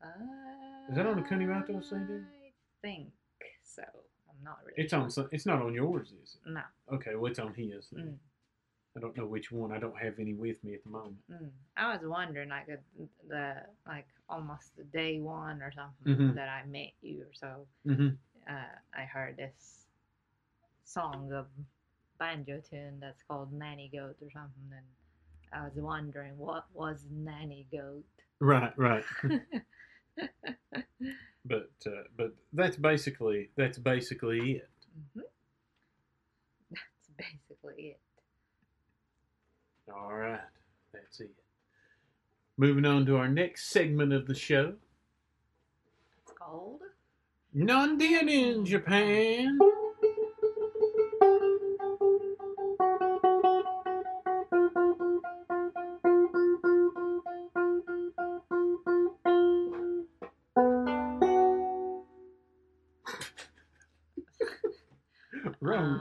[0.00, 2.22] Uh, Is that on the Kunimato CD?
[2.22, 3.10] I think
[3.64, 3.82] so.
[3.82, 5.10] I'm not really It's on.
[5.10, 6.50] some- It's not on yours, is it?
[6.50, 6.62] No.
[6.92, 7.88] Okay, well, it's on his.
[7.90, 8.04] Then.
[8.04, 8.18] Mm,
[8.96, 9.72] I don't know which one.
[9.72, 11.18] I don't have any with me at the moment.
[11.30, 11.50] mm.
[11.76, 12.76] I was wondering, like, uh,
[13.28, 13.56] the,
[13.86, 16.34] like, almost the day one or something Mhm.
[16.36, 17.66] that I met you or so.
[17.86, 18.14] Mm-hmm.
[18.48, 19.84] uh, I heard this
[20.84, 21.46] song of
[22.19, 24.85] banjo tune that's called Nanny Goat or something, and
[25.53, 28.03] I was wondering what was Nanny Goat.
[28.39, 29.03] Right, right.
[31.45, 34.69] but uh, but that's basically that's basically it.
[35.15, 35.21] hmm
[36.71, 37.99] That's basically it.
[39.93, 40.39] All right,
[40.93, 41.31] that's it.
[42.57, 44.73] Moving on to our next segment of the show.
[46.23, 46.81] It's called.
[47.55, 49.59] Nondian in Japan.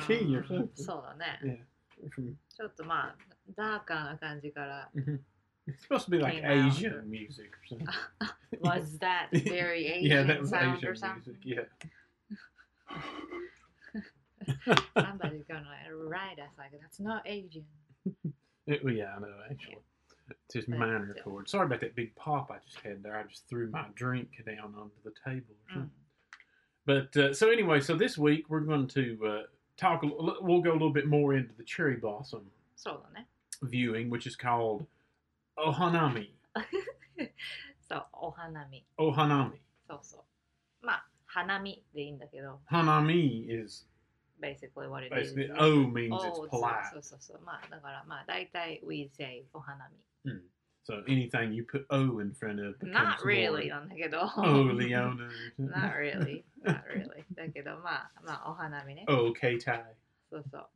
[0.07, 0.21] K
[4.97, 5.15] mm-hmm.
[5.81, 7.89] supposed to be like Asian music or something.
[8.61, 11.37] was that very Asian yeah, that was sound Asian or something?
[11.45, 11.71] Music,
[12.97, 13.01] yeah.
[14.97, 17.65] Somebody's gonna write us like that's not Asian.
[18.67, 19.75] It, well, yeah, I know actually.
[19.75, 19.79] Yeah.
[20.47, 21.25] It's just but minor still.
[21.25, 21.49] chord.
[21.49, 23.17] Sorry about that big pop I just had there.
[23.17, 25.55] I just threw my drink down onto the table.
[25.77, 25.89] Mm.
[26.85, 29.43] But uh, so anyway, so this week we're going to uh,
[29.78, 30.04] talk.
[30.04, 32.42] A, li- we'll go a little bit more into the cherry blossom
[32.76, 33.28] そうだね。
[33.64, 34.86] viewing, which is called
[35.58, 36.32] ohanami.
[37.90, 38.86] そう、お花見。
[38.98, 39.52] Ohanami.
[39.88, 40.18] そうそ
[40.82, 40.86] う。
[40.86, 43.88] まあ、花見でいいんだけど、 Hanami is
[44.42, 45.34] basically what it is.
[45.34, 46.92] basically O means it's お polite.
[46.94, 47.42] そうそうそうそう。
[47.46, 49.90] まあ、だからまあ、大体 we say お花
[50.26, 50.32] 見。
[50.84, 54.20] So anything you put O in front of becomes Not really more なんだけど。
[54.38, 55.30] O Leona.
[55.60, 56.46] Not really.
[56.64, 57.26] Not really.
[57.36, 59.06] だけどまあ、まあ、お花見ね。
[59.10, 59.84] O Keitai.
[60.30, 60.70] そうそう。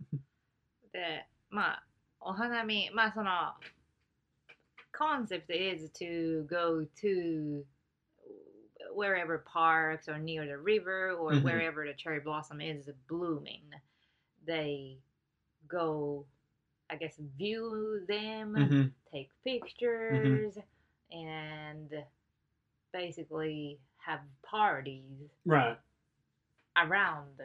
[0.92, 1.84] で、まあ、
[2.20, 3.54] お花見、まあその、
[4.94, 7.64] concept is to go to
[8.94, 11.44] wherever parks or near the river or Mhm.
[11.44, 13.64] wherever the cherry blossom is blooming.
[14.46, 14.98] They
[15.70, 16.26] go,
[16.91, 18.83] I guess, view them, hmm
[19.13, 20.57] take pictures,
[21.11, 21.91] and
[22.93, 25.79] basically have parties Right.
[26.77, 27.41] around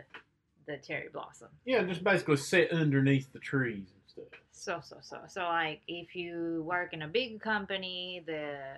[0.68, 1.50] the cherry blossom.
[1.66, 4.40] Yeah, just basically sit underneath the trees and stuff.
[4.52, 8.78] So so so so like if you work in a big company, the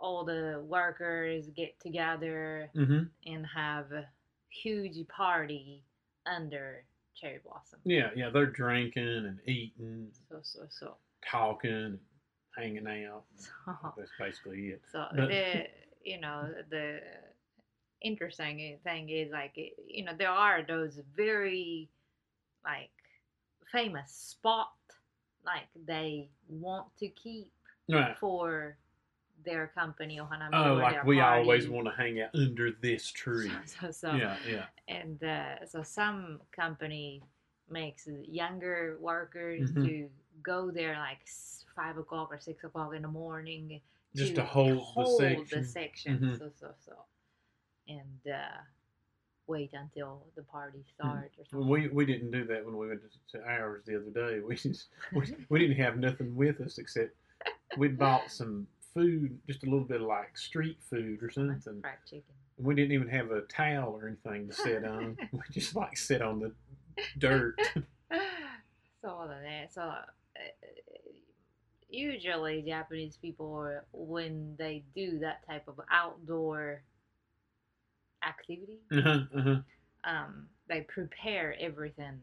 [0.00, 3.04] all the workers get together Mm-hmm.
[3.26, 4.06] and have a
[4.48, 5.84] huge party
[6.26, 6.84] under
[7.20, 7.78] cherry blossom.
[7.84, 10.96] Yeah, yeah, they're drinking and eating, So so so
[11.28, 11.98] talking,
[12.56, 13.24] hanging out.
[13.36, 13.74] so.
[13.96, 14.82] That's basically it.
[14.90, 15.66] So But- the
[16.04, 17.00] you know the
[18.02, 19.52] interesting thing is like
[19.86, 21.88] you know there are those very
[22.64, 22.90] like
[23.70, 24.72] famous spot
[25.44, 27.50] like they want to keep
[27.92, 28.16] Right.
[28.18, 28.76] for
[29.44, 33.50] their company Ohanami Oh, like we always want to hang out under this tree.
[33.66, 34.66] So, so Yeah, yeah.
[34.88, 37.22] and uh, so some company
[37.68, 39.84] makes younger workers Mhm.
[39.84, 40.08] to
[40.42, 41.26] go there like
[41.76, 43.80] five o'clock or six o'clock in the morning
[44.14, 44.96] Just to hold
[45.50, 45.64] the section.
[45.64, 46.18] section.
[46.18, 46.38] Mhm.
[46.38, 46.92] So so so,
[47.88, 48.58] and uh,
[49.46, 50.94] wait until the party Mm-hmm.
[50.94, 51.68] starts or something.
[51.68, 54.40] we we didn't do that when we went to, to ours the other day.
[54.40, 57.14] We just we, we didn't have nothing with us except
[57.76, 61.80] we bought some food, just a little bit of like street food or something.
[61.80, 62.22] fried chicken.
[62.58, 65.16] We didn't even have a towel or anything to sit on.
[65.32, 66.52] we just like sit on the
[67.18, 67.58] dirt.
[69.02, 69.72] so that.
[69.72, 70.02] So uh,
[71.88, 76.82] usually Japanese people, when they do that type of outdoor
[78.26, 79.56] activity, uh-huh, uh-huh.
[80.04, 82.20] um, they prepare everything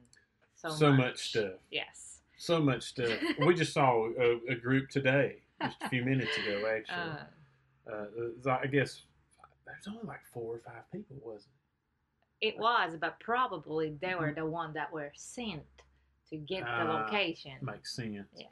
[0.58, 1.54] so, So much stuff.
[1.72, 2.22] Yes.
[2.38, 3.12] So much stuff.
[3.46, 6.96] we just saw a, a group today, just a few minutes ago, actually.
[6.96, 9.02] Uh, Uh, it like- I guess
[9.66, 11.54] there's only like four or five people, wasn't
[12.40, 15.64] it was, but probably they were the one that were sent
[16.30, 16.90] to get the Mm-hmm.
[16.92, 17.54] Ah, location.
[17.60, 17.64] it?
[17.64, 18.28] Makes sense.
[18.36, 18.46] Yeah.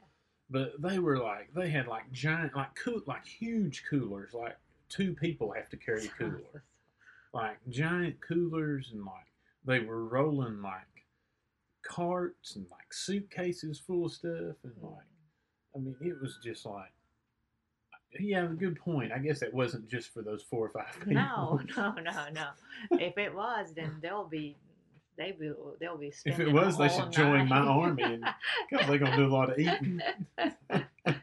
[0.50, 4.32] But they were like, they had like giant, like cool, like huge coolers.
[4.34, 4.56] Like
[4.88, 6.64] two people have to carry a cooler.
[7.32, 9.26] like giant coolers, and like
[9.64, 11.06] they were rolling like
[11.82, 15.06] carts and like suitcases full of stuff, and like
[15.74, 16.90] I mean, it was just like.
[18.20, 19.12] Yeah, good point.
[19.12, 21.14] I guess it wasn't just for those four or five people.
[21.14, 22.46] No, no, no, no.
[22.92, 24.56] If it was, then they'll be,
[25.16, 26.12] they be, they'll be.
[26.24, 28.24] If it was, they should join my army, and
[28.70, 30.00] because they're gonna do a lot of eating.
[30.38, 30.82] Um,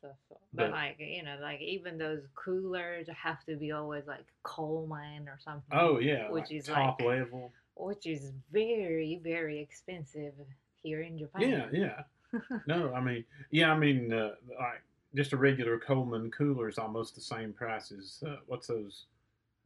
[0.00, 0.36] so, so.
[0.52, 5.28] But, But- like you know, like even those coolers have to be always like Coleman
[5.28, 5.70] or something.
[5.78, 7.52] Oh yeah, Which like is top like- level.
[7.74, 10.34] which is very, very expensive
[10.82, 11.42] here in Japan.
[11.50, 12.02] Yeah, yeah.
[12.66, 14.82] No, I mean, yeah, I mean, uh, like
[15.14, 19.06] just a regular Coleman cooler is almost the same price as uh, what's those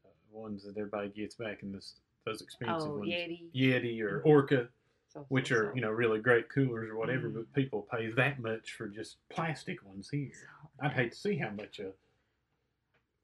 [0.05, 3.43] uh, ones that everybody gets back in this those expensive Oh, ones, Yeti.
[3.55, 4.27] Yeti or Mhm.
[4.27, 4.69] Orca,
[5.09, 5.75] So, which so, are so.
[5.75, 7.35] you know really great coolers or whatever, Mhm.
[7.35, 10.33] but people pay that much for just plastic ones here.
[10.81, 11.93] I'd hate to see how much a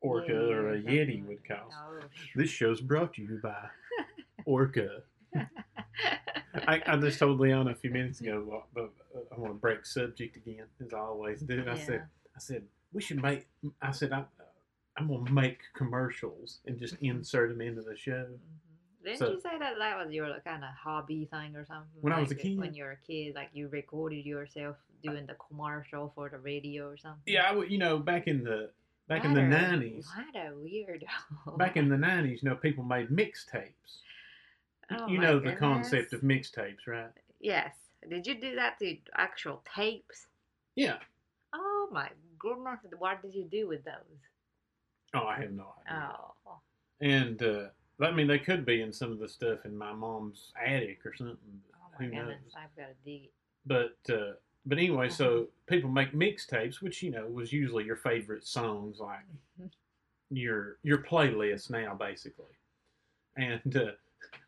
[0.02, 1.76] Orca Yeti or a something Yeti would cost.
[1.78, 2.00] Oh,
[2.34, 3.68] This show's brought to you by
[4.44, 5.02] Orca.
[6.66, 9.58] I, I just told Leona a few minutes ago, well, but uh, I want to
[9.58, 11.64] break subject again, as I always do.
[11.68, 12.02] I said,
[12.36, 13.46] I said we should make.
[13.80, 14.24] I said I,
[14.96, 18.26] I'm gonna make commercials and just insert them into the show.
[18.26, 19.04] Mhm.
[19.04, 21.88] Didn't So- you say that that was your kind of hobby thing or something?
[22.02, 22.58] When I was a kid?
[22.58, 26.86] When you were a kid, like you recorded yourself doing the commercial for the radio
[26.88, 27.22] or something?
[27.24, 27.70] Yeah, I would.
[27.70, 28.70] You know, back in the
[29.08, 31.56] back in the a- nineties, What a weirdo.
[31.56, 34.02] back in the nineties, you know, people made mixtapes.
[34.92, 37.10] Oh you know the concept of mixtapes, right?
[37.40, 37.79] Yes.
[38.08, 40.26] Did you do that to actual tapes?
[40.74, 40.96] Yeah.
[41.54, 42.78] Oh my goodness.
[42.98, 43.94] What did you do with those?
[45.14, 46.12] Oh, I have no idea.
[46.46, 46.60] Oh.
[47.00, 47.64] And uh,
[48.00, 51.14] I mean, they could be in some of the stuff in my mom's attic or
[51.14, 51.36] something.
[51.74, 52.26] Oh my who knows?
[52.26, 52.54] goodness.
[52.56, 53.32] I've got to dig it.
[53.66, 54.32] But uh,
[54.66, 59.24] but anyway, so people make mixtapes, which you know was usually your favorite songs, like
[60.30, 62.46] your your playlist now, basically.
[63.36, 63.92] And uh,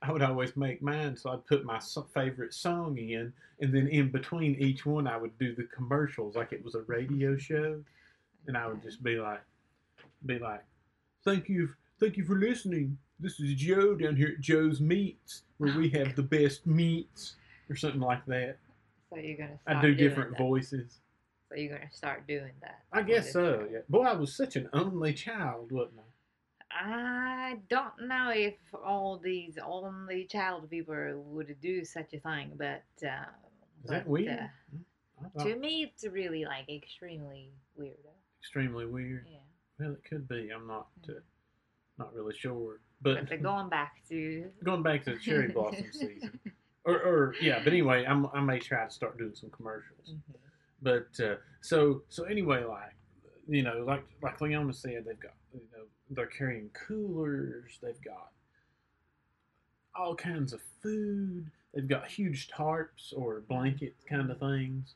[0.02, 1.80] I would always make mine, so I'd put my
[2.12, 6.52] favorite song in, and then in between each one, I would do the commercials like
[6.52, 7.82] it was a radio show,
[8.46, 9.40] and I would just be like,
[10.26, 10.64] be like,
[11.24, 11.70] "Thank you,
[12.00, 12.98] thank you for listening.
[13.20, 17.36] This is Joe down here at Joe's Meats, where we have the best meats."
[17.70, 18.58] Or something like that.
[19.08, 20.38] So you're gonna start I do different that.
[20.38, 21.00] voices.
[21.48, 22.80] So you're gonna start doing that.
[22.92, 23.60] I guess so.
[23.60, 23.68] show.
[23.70, 23.78] Yeah.
[23.88, 26.11] Boy, I was such an only child, wasn't I?
[26.78, 32.82] I don't know if all these only child people would do such a thing, but
[33.06, 33.26] uh,
[33.84, 34.48] Is that but, weird?
[35.36, 37.96] uh, to me, it's really like extremely weird.
[38.40, 39.26] extremely weird.
[39.30, 39.38] Yeah,
[39.78, 40.50] Well, it could be.
[40.54, 41.22] I'm not uh, Mhm.
[41.98, 42.80] not really sure.
[43.02, 46.38] But, but going back to going back to the cherry blossom season,
[46.84, 47.58] or, or yeah.
[47.62, 50.14] But anyway, I'm, I may try to start doing some commercials.
[50.14, 50.36] Mhm.
[50.80, 52.94] But uh, so so anyway, like
[53.48, 57.79] you know, like like Leona said, they've got you know they're carrying coolers.
[57.81, 58.31] They've got
[59.95, 61.51] all kinds of food.
[61.73, 64.95] They've got huge tarps or blanket kind of things.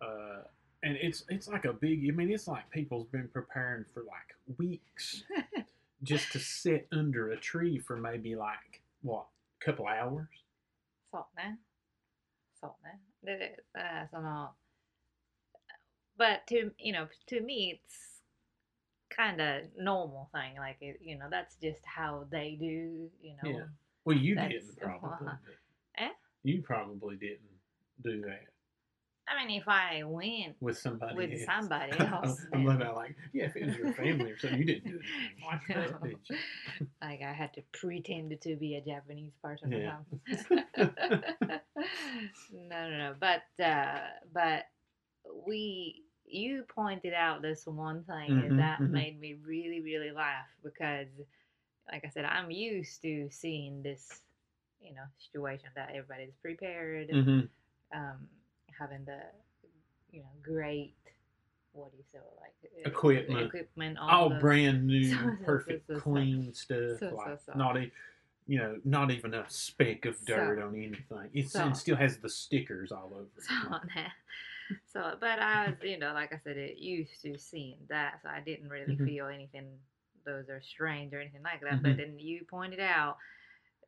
[0.00, 0.42] Uh,
[0.82, 2.06] and it's it's like a big.
[2.08, 5.24] I mean, it's like people's been preparing for like weeks
[6.02, 9.26] just to sit under a tree for maybe like what
[9.60, 10.28] couple hours.
[11.12, 11.58] そうね。
[12.60, 13.00] そうね。
[13.22, 14.50] で、であその、
[16.18, 18.09] but to, you know, to me, it's
[19.15, 20.55] kind of normal thing.
[20.57, 23.49] Like, it, you know, that's just how they do, you know.
[23.49, 23.63] Yeah.
[24.05, 25.27] Well, you That's- didn't probably.
[25.97, 26.09] Eh?
[26.43, 27.39] You probably didn't
[28.03, 28.45] do that
[29.27, 31.43] I mean, if I went with somebody with else.
[31.45, 34.85] somebody else, I'm then- like, yeah, if it was your family or something, you didn't
[34.91, 39.71] do anything like that, did like I had to pretend to be a Japanese person
[39.71, 39.97] Yeah.
[40.29, 41.59] or something.
[42.53, 43.15] no, no, no.
[43.19, 43.99] But uh,
[44.33, 44.63] but
[45.45, 46.03] we
[46.33, 48.89] you pointed out this one thing Mhm, and that mhm.
[48.91, 51.07] made me really really laugh because,
[51.91, 54.21] like I said, I'm used to seeing this,
[54.81, 57.41] you know, situation that everybody's prepared, hmm
[57.93, 58.27] um,
[58.79, 59.19] having the,
[60.11, 60.95] you know, great.
[61.73, 62.19] What do you say?
[62.39, 62.53] Like
[62.85, 63.45] uh, Equipment.
[63.47, 65.99] equipment, All the- brand new, So, so, so, perfect, so, so.
[66.01, 66.99] clean stuff.
[66.99, 67.53] So, so, like so.
[67.55, 67.91] not e-
[68.47, 70.25] you know, not even a speck of So.
[70.25, 71.29] dirt on anything.
[71.33, 71.67] It's, So.
[71.67, 73.23] it still has the stickers all over.
[73.37, 73.43] it.
[73.43, 73.79] So, nah.
[74.85, 78.29] so, but I was, you know, like I said, it used to seeing that, so
[78.29, 79.05] I didn't really Mhm.
[79.05, 79.79] feel anything.
[80.25, 81.81] Those are strange or anything like that.
[81.81, 81.97] But Mhm.
[81.97, 83.17] then you pointed out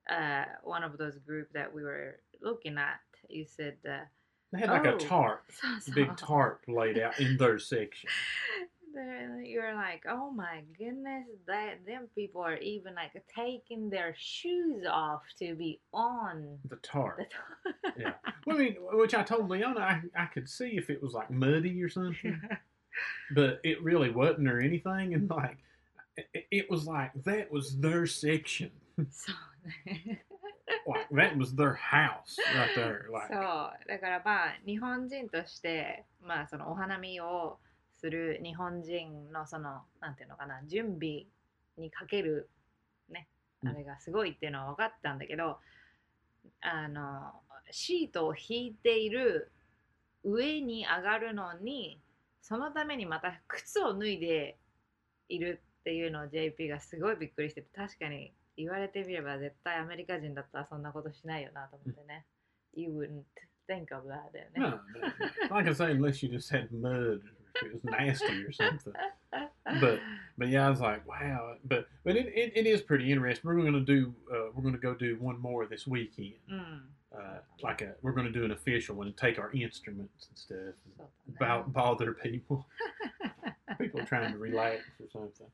[0.09, 2.99] uh, one of those groups that we were looking at.
[3.29, 4.05] You said, uh,
[4.51, 4.97] They had like a Oh.
[4.97, 8.09] tarp, so, so, big tarp laid out in their section.
[8.94, 14.84] There- You're like, oh my goodness, that them people are even like taking their shoes
[14.90, 17.18] off to be on The tarp.
[17.18, 17.92] the.
[17.98, 18.14] Yeah.
[18.46, 21.30] Well, I mean, which I told Leona I, I could see if it was like
[21.30, 22.40] muddy or something,
[23.34, 25.14] but it really wasn't or anything.
[25.14, 25.58] And like,
[26.16, 28.70] it, it was like that was their section.
[29.10, 29.32] so
[30.86, 33.06] Like that was their house right there.
[33.08, 37.58] そ Like, うだからまあ日本人としてまあそのお花見を
[38.03, 41.23] する日本人のそのなんていうのかな準備
[41.77, 42.49] にかける
[43.09, 43.29] ね
[43.63, 45.57] うんあれがすごいっていうのは分かったんだけど、
[46.59, 47.31] あの
[47.71, 49.49] シートを引いている
[50.25, 51.97] 上に上がるのに
[52.41, 54.57] そのためにまた靴を脱いで
[55.29, 62.25] いるっていうのを JP がすごいびっくりしてて確かに言われてみれば絶対アメリカ人だったらそんなことしないよなと思ってね。
[62.75, 63.23] You wouldn't
[63.69, 64.59] think of that だよね。
[64.59, 67.21] no, like I say, unless you just had mud or
[67.55, 68.93] it was nasty or something.
[69.79, 69.99] But
[70.37, 71.55] but yeah, I was like, wow.
[71.65, 73.47] But but it, it, it is pretty interesting.
[73.47, 76.33] We're going to do uh, we're going to go do one more this weekend.
[76.51, 76.81] Mm.
[77.15, 80.37] Uh, like a we're going to do an official one and take our instruments and
[80.37, 82.65] stuff, and about bother people.
[83.79, 85.47] people trying to relax or something.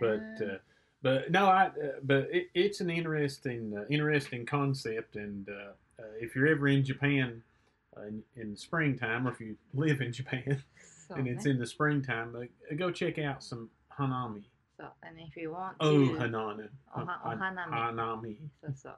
[0.00, 0.58] But uh,
[1.02, 6.34] but no, I uh, but it, it's an interesting uh, interesting concept, and uh, if
[6.34, 7.42] you're ever in Japan
[8.06, 10.62] in, in springtime, or if you live in Japan
[11.08, 12.34] so, and it's in the springtime,
[12.76, 14.44] go check out some hanami.
[14.78, 16.12] So, and if you want oh, to...
[16.12, 16.68] Hanana.
[16.96, 17.68] Oh, oh, hanami.
[17.68, 18.36] Hanami.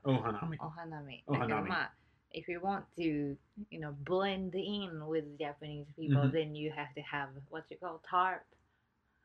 [0.05, 0.57] Oh, hanami.
[0.61, 1.23] Oh, hanami.
[1.27, 1.71] Oh, hanami.
[1.71, 1.87] Uh,
[2.33, 3.37] if you want to,
[3.71, 6.37] you know, blend in with Japanese people, mm-hmm.
[6.37, 8.45] then you have to have what you call tarp.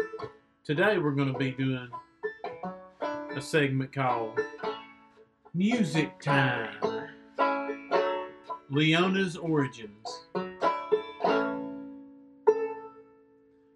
[0.63, 1.89] today we're going to be doing
[3.37, 4.39] a segment called
[5.55, 7.09] Music Time.
[8.71, 10.27] Leona's Origins.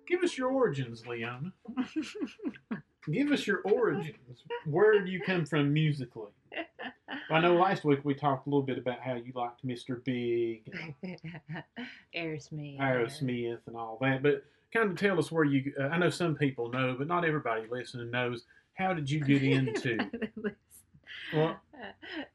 [0.06, 1.52] Give us your origins, Leona.
[3.12, 4.44] Give us your origins.
[4.64, 6.30] Where do you come from musically?
[7.30, 10.02] I know last week we talked a little bit about how you liked Mr.
[10.04, 10.72] Big,
[12.16, 12.78] Aerosmith.
[12.78, 15.72] Aerosmith, and all that, but kind of tell us where you.
[15.78, 18.44] Uh, I know some people know, but not everybody listening knows.
[18.78, 19.98] How did you get into?
[21.32, 21.58] What?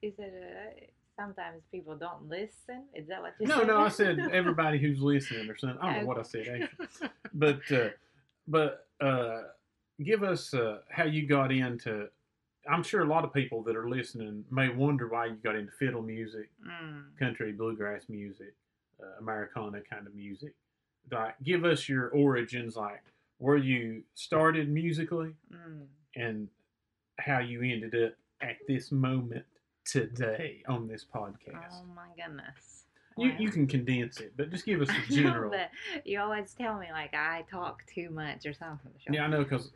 [0.02, 0.80] You said uh,
[1.20, 2.84] sometimes people don't listen.
[2.94, 3.68] Is that what you No, said?
[3.68, 5.78] no, I said everybody who's listening or something.
[5.82, 7.10] I don't know what I said actually.
[7.34, 7.90] but uh,
[8.48, 9.44] but uh,
[10.04, 12.08] give us uh, how you got into.
[12.70, 15.72] I'm sure a lot of people that are listening may wonder why you got into
[15.72, 17.18] fiddle music, Mm.
[17.18, 18.54] country, bluegrass music,
[19.02, 20.54] uh, Americana kind of music.
[21.12, 23.04] Like, give us your origins, like
[23.38, 25.88] where you started musically Mm.
[26.16, 26.48] And
[27.20, 29.46] how you ended up at this moment
[29.86, 31.74] today on this podcast.
[31.74, 32.86] Oh my goodness.
[33.18, 33.36] you Wow.
[33.40, 35.50] you can condense it, but just give us the know, general.
[35.52, 35.70] but
[36.06, 38.92] you always tell me like I talk too much or something.
[39.10, 39.72] Yeah, I know because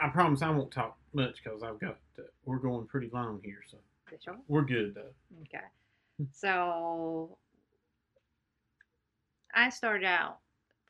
[0.00, 3.60] I promise I won't talk much because I've got uh, we're going pretty long here,
[3.70, 3.78] so
[4.24, 4.36] Sure.
[4.48, 5.12] we're good though.
[5.42, 5.64] Okay.
[6.32, 7.36] So
[9.54, 10.38] I started out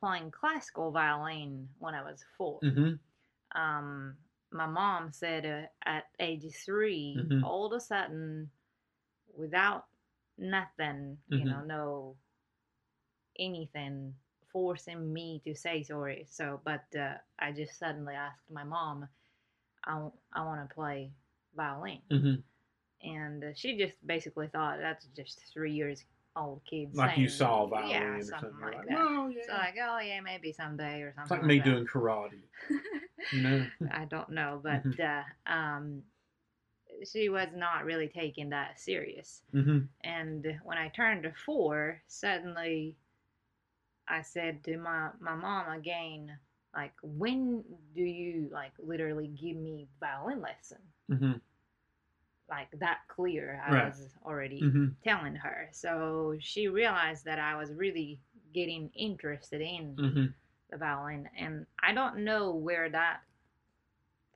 [0.00, 3.58] playing classical violin when I was 4 Mm-hmm.
[3.60, 4.14] Um,
[4.52, 7.42] my mom said uh, at age 3 Mhm.
[7.42, 8.50] all of a sudden,
[9.36, 9.86] without
[10.38, 12.16] nothing, you know, no
[13.38, 14.14] anything
[14.52, 16.26] forcing me to say sorry.
[16.28, 19.08] So, but uh, I just suddenly asked my mom,
[19.84, 21.12] I, I want to play
[21.56, 22.40] violin Mm-hmm.
[23.02, 26.04] and uh, she just basically thought that's just three years
[26.36, 26.94] old kids.
[26.96, 28.60] Like you saw violin yeah, or something something.
[28.60, 28.98] like like, that.
[28.98, 29.42] oh yeah.
[29.46, 31.22] So like, oh yeah, maybe someday or something.
[31.22, 31.64] it's like me that.
[31.64, 32.40] doing karate.
[33.32, 33.66] You know.
[33.92, 35.00] I don't know, but Mhm.
[35.48, 36.02] uh, um,
[37.04, 39.42] she was not really taking that serious.
[39.54, 39.80] mm-hmm.
[40.04, 42.96] And when I turned to four, suddenly
[44.08, 46.38] I said to my, my mom again,
[46.74, 47.64] like, when
[47.94, 50.78] do you like literally give me violin lesson?
[51.10, 51.32] Mm-hmm.
[52.48, 53.86] Like that clear, I Right.
[53.86, 54.86] was already Mm-hmm.
[55.04, 55.68] telling her.
[55.72, 58.20] So she realized that I was really
[58.54, 60.26] getting interested in Mm-hmm.
[60.70, 63.20] the violin, and I don't know where that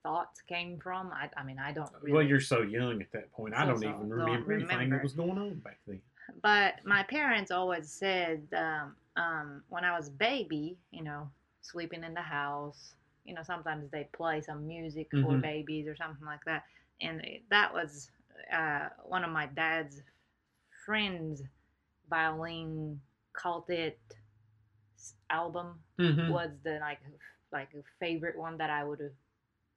[0.03, 1.13] thoughts came from.
[1.13, 2.15] I, I mean, I don't really.
[2.15, 3.55] Well, you're so young at that point.
[3.55, 6.01] I don't so even don't remember, anything that was going on back then.
[6.43, 11.29] But my parents always said um, um, when I was a baby, you know,
[11.61, 12.95] sleeping in the house,
[13.25, 15.43] you know, sometimes they play some music for Mhm.
[15.43, 16.65] babies or something like that.
[17.03, 18.11] And that was
[18.53, 20.03] uh, one of my dad's
[20.87, 21.43] friends'
[22.09, 23.01] violin
[23.33, 23.99] quartet
[24.97, 26.31] s- album Mm-hmm.
[26.33, 27.01] was the like
[27.53, 29.11] like favorite one that I would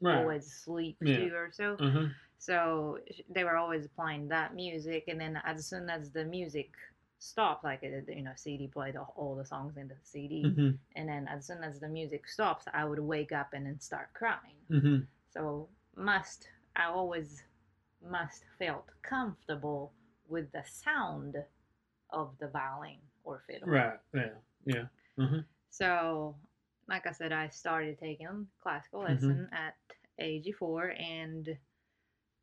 [0.02, 0.18] Right.
[0.18, 1.18] always sleep Yeah.
[1.18, 1.74] to or so.
[1.80, 2.08] Uh-huh.
[2.38, 3.00] So
[3.30, 6.72] they were always playing that music, and then as soon as the music
[7.20, 10.72] stopped, like you know, CD played all- all the songs in the CD, Mm-hmm.
[10.98, 14.12] and then as soon as the music stops, I would wake up and then start
[14.14, 14.58] crying.
[14.70, 15.04] Mm-hmm.
[15.30, 17.44] So must I always
[18.02, 19.94] must felt comfortable
[20.28, 21.36] with the sound
[22.10, 23.68] of the violin or fiddle.
[23.68, 24.00] Right.
[24.14, 24.30] Yeah.
[24.66, 24.86] Yeah.
[25.18, 25.42] Uh-huh.
[25.70, 26.36] So,
[26.88, 29.10] like I said, I started taking classical Mhm.
[29.10, 29.76] lesson at
[30.20, 31.58] age four and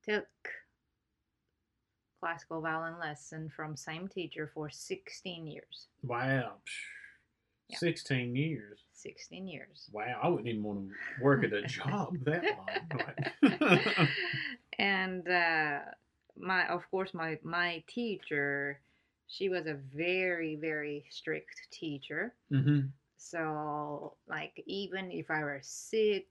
[0.03, 0.29] took
[2.21, 5.89] classical violin lesson from same teacher for 16 years.
[6.03, 6.61] Wow.
[7.69, 7.79] Yeah.
[7.79, 8.85] 16 years.
[9.03, 9.89] 16 years.
[9.93, 10.21] Wow.
[10.23, 12.45] I wouldn't even want to work at a job that
[13.43, 14.09] long.
[14.79, 15.79] And uh,
[16.39, 18.81] my of course my my teacher,
[19.27, 22.35] she was a very very strict teacher.
[22.53, 22.87] Mm-hmm.
[23.17, 26.27] So like even if I were sick,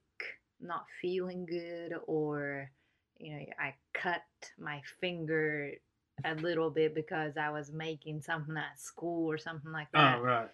[0.59, 2.72] not feeling good, or
[3.20, 4.24] you know I cut
[4.57, 5.72] my finger
[6.26, 10.22] a little bit because I was making something at school or something like that, Oh,
[10.22, 10.49] right.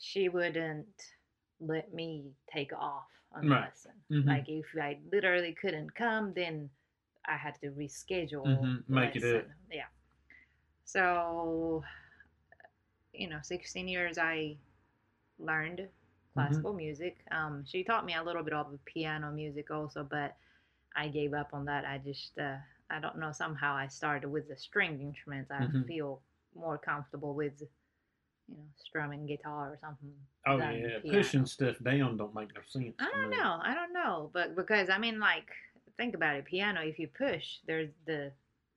[0.00, 0.86] she wouldn't
[1.60, 3.56] let me take off on the Right.
[3.56, 3.92] lesson.
[4.10, 4.26] Mhm.
[4.26, 6.70] Like if I literally couldn't come, then
[7.26, 8.44] I had to reschedule.
[8.46, 9.46] Mhm, the make it up.
[9.70, 9.86] Yeah.
[10.84, 11.84] So,
[13.12, 14.56] you know, 16 years I
[15.38, 15.88] learned
[16.36, 16.54] Mm-hmm.
[16.54, 17.18] classical music.
[17.30, 20.36] Um, she taught me a little bit of piano music also, but
[20.96, 21.84] I gave up on that.
[21.84, 22.56] I just, uh,
[22.90, 25.50] I don't know, somehow I started with the string instruments.
[25.50, 25.86] I Mhm.
[25.86, 26.22] feel
[26.54, 27.62] more comfortable with,
[28.48, 30.12] you know, strumming guitar or something.
[30.46, 31.18] Oh yeah, piano.
[31.18, 32.94] pushing stuff down don't make no sense.
[32.98, 33.58] I don't know.
[33.62, 35.48] I don't know, but because I mean, like,
[35.96, 36.44] think about it.
[36.44, 38.32] Piano, if you push, there's the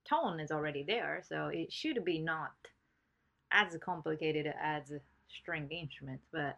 [0.08, 2.52] tone is already there, so it should be not
[3.52, 4.92] as complicated as
[5.30, 6.58] stringed instruments, but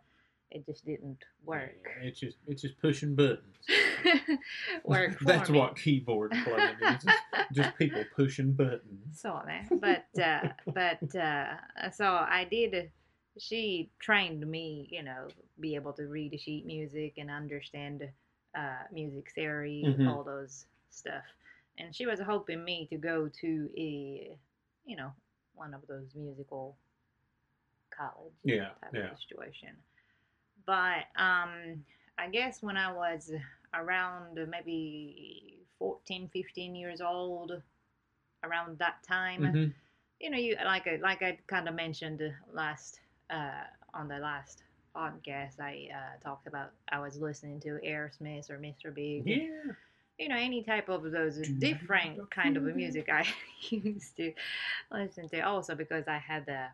[0.52, 1.76] it just didn't work.
[1.84, 3.58] Yeah, it's just it's just pushing buttons.
[4.84, 5.60] work That's me.
[5.60, 7.04] what keyboard playing is.
[7.04, 7.18] Just,
[7.54, 9.20] just people pushing buttons.
[9.20, 12.92] So man, but uh, but uh, so I did.
[13.38, 18.04] She trained me, you know, be able to read sheet music and understand
[18.56, 20.06] uh, music theory, Mhm.
[20.06, 21.24] all those stuff.
[21.78, 24.38] And she was hoping me to go to a,
[24.86, 25.12] you know,
[25.56, 26.78] one of those musical
[27.96, 29.12] college Yeah, type yeah.
[29.12, 29.70] of situation.
[30.66, 31.84] But um,
[32.18, 33.32] I guess when I was
[33.74, 37.52] around maybe 14, 15 years old,
[38.44, 39.74] around that time, Mhm.
[40.20, 42.22] you know, you like I like I kind of mentioned
[42.54, 43.00] last
[43.34, 43.64] uh,
[43.94, 44.64] on the last
[44.96, 48.92] podcast, I uh, talked about I was listening to Aerosmith or Mr.
[48.92, 49.74] Big, Yeah.
[50.20, 53.26] you know, any type of those different kind of music I
[53.70, 54.34] used to
[54.92, 55.42] listen to.
[55.42, 56.72] Also because I had a,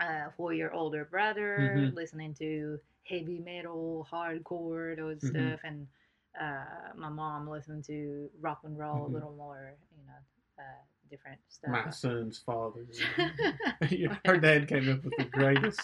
[0.00, 1.94] a four-year older brother Mhm.
[1.94, 5.24] listening to heavy metal, hardcore, those Mhm.
[5.24, 5.86] stuff, and
[6.40, 9.12] uh, my mom listening to rock and roll, Mhm.
[9.12, 11.70] a little more, you know, uh, different stuff.
[11.70, 12.86] My son's father.
[14.24, 15.80] Her dad came up with the greatest.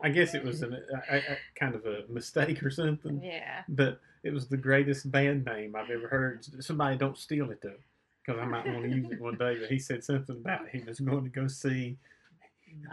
[0.00, 0.74] I guess it was an,
[1.10, 3.62] a, a, kind of a mistake or something, yeah.
[3.68, 6.44] but it was the greatest band name I've ever heard.
[6.62, 7.78] Somebody don't steal it though,
[8.24, 9.56] because I might want to use it one day.
[9.58, 11.96] But he said something about he was going to go see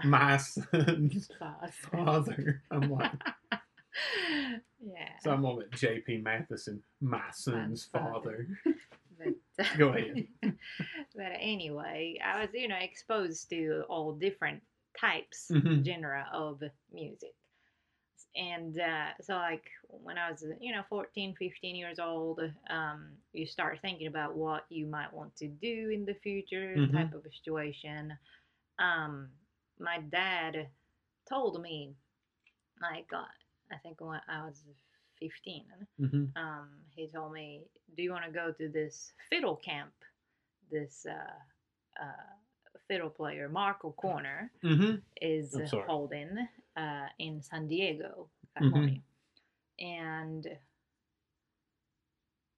[0.03, 1.29] my son's
[1.91, 2.61] father.
[2.71, 3.11] I'm like,
[4.79, 5.09] yeah.
[5.21, 5.71] so I'm on it.
[5.71, 6.19] J.P.
[6.19, 8.47] Matheson, my son's father.
[9.21, 10.27] But, Go ahead.
[11.15, 14.63] but anyway, I was, you know, exposed to all different
[14.99, 15.83] types, Mhm.
[15.85, 16.61] genre of
[16.91, 17.35] music.
[18.35, 23.45] And uh, so, like, when I was, you know, 14, 15 years old, um, you
[23.45, 26.91] start thinking about what you might want to do in the future, Mhm.
[26.93, 28.13] type of situation.
[28.79, 29.29] Um,
[29.79, 30.69] my dad
[31.29, 31.95] told me,
[32.81, 33.25] like, uh,
[33.71, 34.63] I think when I was
[35.25, 35.63] 15,
[35.99, 37.61] hmm um, he told me,
[37.95, 39.93] "Do you want to go to this fiddle camp?
[40.71, 42.33] This uh, uh,
[42.87, 45.55] fiddle player, Mark O'Connor, hmm is
[45.85, 48.27] holding uh, in San Diego,
[48.59, 48.69] Mm-hmm.
[48.69, 49.01] California."
[49.79, 50.47] And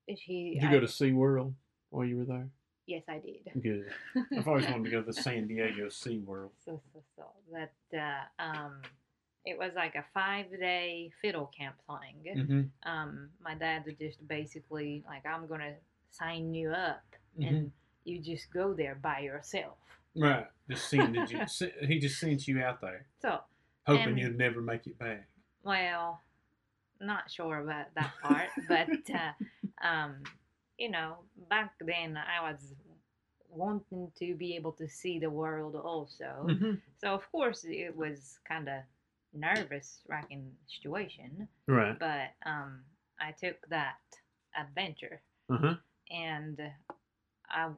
[0.07, 1.53] he, Did you I- go to SeaWorld
[1.89, 2.49] while you were there?
[2.85, 3.47] Yes, I did.
[3.61, 3.85] Good.
[4.37, 6.49] I've always wanted to go to the San Diego SeaWorld.
[6.65, 8.81] so so so that uh, um,
[9.45, 12.35] it was like a five day fiddle camp thing.
[12.37, 12.89] Mm-hmm.
[12.89, 15.73] um, my dad would just basically like, I'm gonna
[16.11, 17.03] sign you up,
[17.39, 17.55] Mm-hmm.
[17.55, 17.71] and
[18.05, 19.77] you just go there by yourself.
[20.15, 20.45] Right.
[20.69, 21.39] Just seeing did you?
[21.87, 23.39] He just sent you out there, So,
[23.87, 25.27] hoping And- you'd never make it back.
[25.63, 26.21] well,
[27.01, 30.23] not sure about that part, but uh, um,
[30.77, 31.17] you know,
[31.49, 32.75] back then I was
[33.49, 36.45] wanting to be able to see the world also.
[36.47, 36.73] Mm-hmm.
[37.01, 38.81] So of course it was kind of
[39.33, 41.97] nervous wracking situation, Right.
[41.99, 42.83] but um,
[43.19, 43.97] I took that
[44.55, 45.75] adventure Uh huh.
[46.11, 46.59] and
[47.49, 47.69] I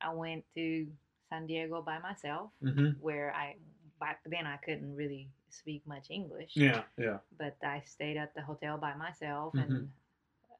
[0.00, 0.86] I went to
[1.28, 2.90] San Diego by myself, Mm-hmm.
[3.00, 3.56] where I
[4.00, 6.56] back then I couldn't really speak much English.
[6.56, 6.82] Yeah.
[6.98, 7.18] Yeah.
[7.38, 9.62] But I stayed at the hotel by myself Mhm.
[9.62, 9.90] and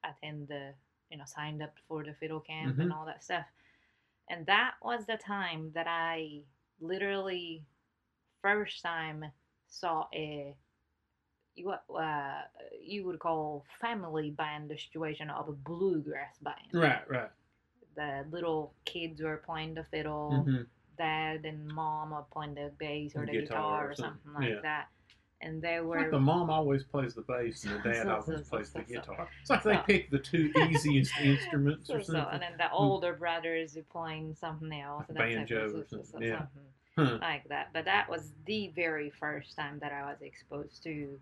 [0.03, 0.73] attend the
[1.09, 2.81] you know signed up for the fiddle camp Mhm.
[2.81, 3.45] and all that stuff.
[4.29, 6.43] And that was the time that I
[6.79, 7.65] literally
[8.41, 9.25] first time
[9.79, 10.55] saw a
[11.63, 12.41] what uh,
[12.81, 16.55] you would call family band the situation of a bluegrass band.
[16.73, 17.09] Right.
[17.09, 17.29] Right.
[17.95, 20.63] The little kids were playing the fiddle, Mm-hmm.
[20.97, 24.49] dad and mom are playing the bass or the Guitar guitar, or something, something like
[24.55, 24.61] yeah.
[24.63, 24.87] that.
[25.41, 28.25] and they were like the mom always plays the bass and the dad so- always
[28.25, 28.93] so- plays the so- so.
[28.99, 29.29] guitar.
[29.41, 32.33] It's like they pick the two easiest instruments or so, something.
[32.33, 35.85] and then the older brothers are playing something else, Like and that's banjo so- or
[35.89, 36.37] so- so- something, yeah.
[36.39, 36.63] something
[36.97, 37.19] Huh.
[37.21, 37.69] like that.
[37.73, 41.19] But that was the very first time that I was exposed to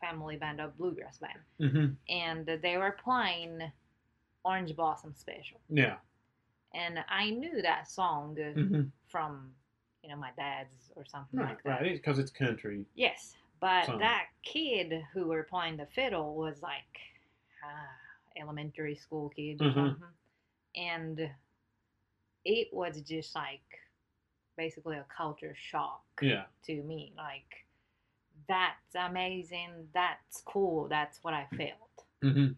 [0.00, 1.40] family band of bluegrass band,
[1.72, 3.60] hmm and they were playing
[4.44, 5.96] Orange Blossom Special, Yeah.
[6.74, 9.52] and I knew that song uh, hmm from
[10.02, 11.80] you know my dad's or something Right, like that.
[11.82, 11.92] right.
[11.94, 12.84] Because it's country.
[12.94, 13.98] Yes, but Song.
[14.00, 16.98] that kid who were playing the fiddle was like
[17.64, 19.74] ah, elementary school kid or Mhm.
[19.74, 20.14] something,
[20.76, 21.30] and
[22.44, 23.62] it was just like
[24.56, 26.44] basically a culture shock Yeah.
[26.64, 27.12] to me.
[27.16, 27.66] Like
[28.48, 29.88] that's amazing.
[29.92, 30.88] That's cool.
[30.88, 32.04] That's what I felt.
[32.22, 32.48] hmm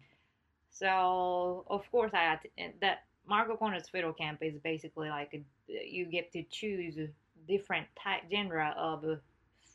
[0.69, 2.49] So of course I had to,
[2.81, 6.97] that Mark O'Connor's Fiddle Camp is basically like a, you get to choose
[7.47, 9.03] different type genre of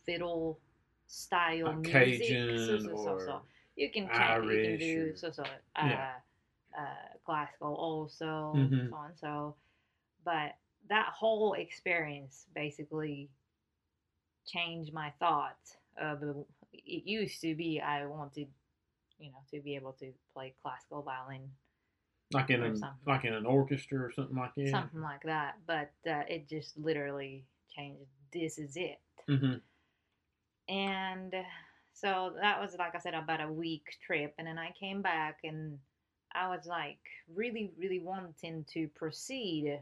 [0.05, 0.59] fiddle
[1.07, 2.21] style Like music.
[2.21, 3.41] Cajun so, so, so.
[3.77, 4.45] You can change.
[4.51, 5.47] You can do or- so so uh,
[5.77, 6.11] Yeah.
[6.79, 8.91] uh, classical also Mhm.
[8.91, 9.55] so and so.
[10.25, 10.55] But
[10.89, 13.31] that whole experience basically
[14.47, 16.23] changed my thoughts of
[16.73, 18.49] it used to be I wanted
[19.19, 21.49] you know to be able to play classical violin
[22.33, 22.89] like in something.
[23.07, 24.71] like in an orchestra or something like that.
[24.71, 29.55] something like that but uh, it just literally changed this is it hmm
[30.69, 31.35] and
[31.93, 35.39] so that was like i said about a week trip and then i came back
[35.45, 35.79] and
[36.35, 36.99] i was like
[37.35, 39.79] really really wanting to proceed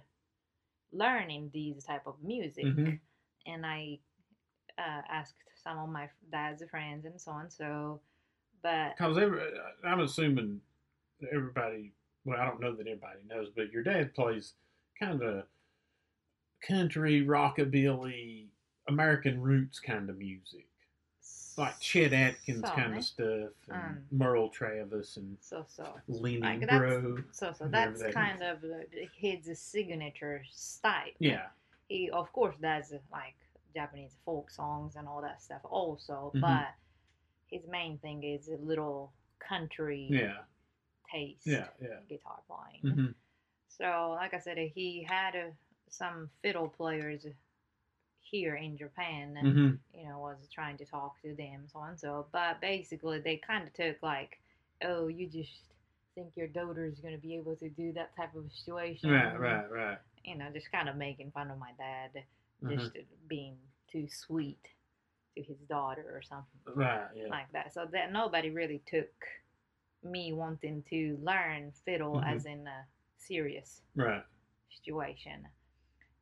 [0.92, 3.00] learning these type of music Mhm.
[3.46, 3.98] and i
[4.78, 8.00] uh, asked some of my dad's friends and so on so
[8.62, 9.16] but Because
[9.84, 10.60] I'm assuming
[11.32, 11.92] everybody.
[12.24, 14.54] Well, I don't know that everybody knows, but your dad plays
[14.98, 15.46] kind of
[16.66, 18.46] country, rockabilly,
[18.88, 20.68] American roots kind of music,
[21.56, 26.40] like Chet Atkins so, kind of stuff, and Um, Merle Travis and so so Lenny
[26.40, 27.18] like that's Bro.
[27.32, 28.84] so so that's that kind of uh,
[29.14, 31.48] his signature style Yeah.
[31.88, 33.36] he of course does like
[33.74, 36.40] Japanese folk songs and all that stuff also, Mhm.
[36.40, 36.74] but
[37.46, 40.44] his main thing is a little country Yeah.
[41.10, 41.68] taste Yeah.
[41.80, 42.00] Yeah.
[42.08, 42.94] guitar playing.
[42.96, 43.12] hmm
[43.68, 45.50] So like I said, he had uh,
[45.88, 47.26] some fiddle players
[48.32, 49.36] here in Japan.
[49.42, 52.26] hmm You know, was trying to talk to them, so and so.
[52.32, 54.40] But basically, they kind of took like,
[54.82, 55.74] "Oh, you just
[56.16, 59.38] think your daughter's gonna be able to do that type of situation." Right.
[59.38, 59.70] Right.
[59.70, 59.98] Right.
[60.24, 62.24] you know, just kind of making fun of my dad,
[62.68, 62.96] just
[63.28, 63.58] being
[63.90, 64.60] too sweet
[65.36, 67.08] to his daughter or something Right.
[67.16, 67.28] Yeah.
[67.28, 67.72] like that.
[67.72, 69.12] So that nobody really took
[70.02, 72.24] me wanting to learn fiddle Mhm.
[72.26, 74.24] as in a serious Right.
[74.70, 75.48] situation.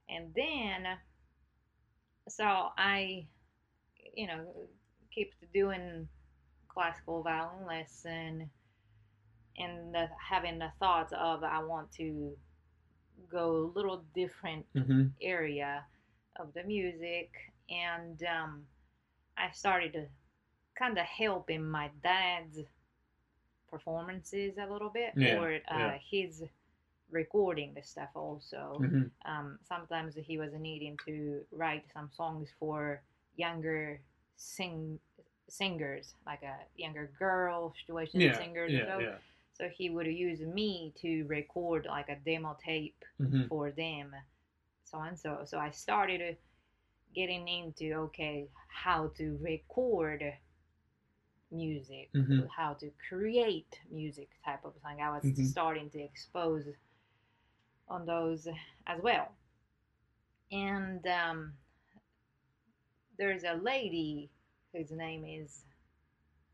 [0.09, 0.99] And then,
[2.31, 2.45] so
[2.79, 3.27] I,
[4.15, 4.69] you know,
[5.17, 6.09] kept doing
[6.69, 8.51] classical violin lesson
[9.59, 12.37] and the, having the thoughts of I want to
[13.31, 15.85] go a little different hmm area
[16.39, 17.31] of the music
[17.71, 18.63] and um,
[19.37, 20.07] I started to
[20.79, 22.59] kind of help in my dad's
[23.71, 25.95] performances a little bit Yeah, or uh, yeah.
[26.11, 26.43] his
[27.11, 33.03] recording the stuff also hmm um, sometimes he was needing to write some songs for
[33.37, 34.01] younger
[34.37, 34.99] sing
[35.49, 38.33] singers like a younger girl situation Yeah.
[38.33, 38.85] singers Yeah.
[38.87, 39.17] so Yeah.
[39.53, 44.15] so he would use me to record like a demo tape hmm for them
[44.85, 46.37] so and so so i started
[47.15, 50.23] getting into okay how to record
[51.51, 52.49] music Mhm.
[52.57, 55.45] how to create music type of thing i was Mhm.
[55.45, 56.65] starting to expose
[57.91, 58.47] on those
[58.87, 59.33] as well
[60.53, 61.53] and um,
[63.19, 64.31] there's a lady
[64.73, 65.65] whose name is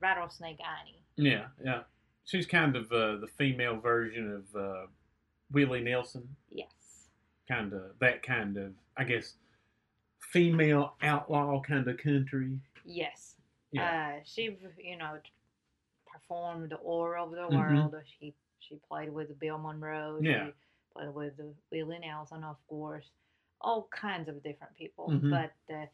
[0.00, 1.46] rattlesnake annie Yeah.
[1.64, 1.82] Yeah.
[2.24, 4.86] She's kind of uh, the female version of uh,
[5.52, 6.28] Willie Nelson.
[6.50, 7.08] yes
[7.48, 9.34] Kind of that kind of, I guess,
[10.18, 12.58] female outlaw kind of country.
[12.84, 13.34] yes
[13.70, 14.16] Yeah.
[14.18, 15.18] Uh, she, you know,
[16.06, 17.52] performed all over the Mhm.
[17.82, 17.94] world.
[18.18, 20.18] She she played with Bill Monroe.
[20.20, 20.46] Yeah.
[20.46, 20.52] She
[21.14, 23.10] with uh, Willie Nelson, of course.
[23.60, 25.08] All kinds of different people.
[25.10, 25.30] Mhm.
[25.30, 25.86] But uh,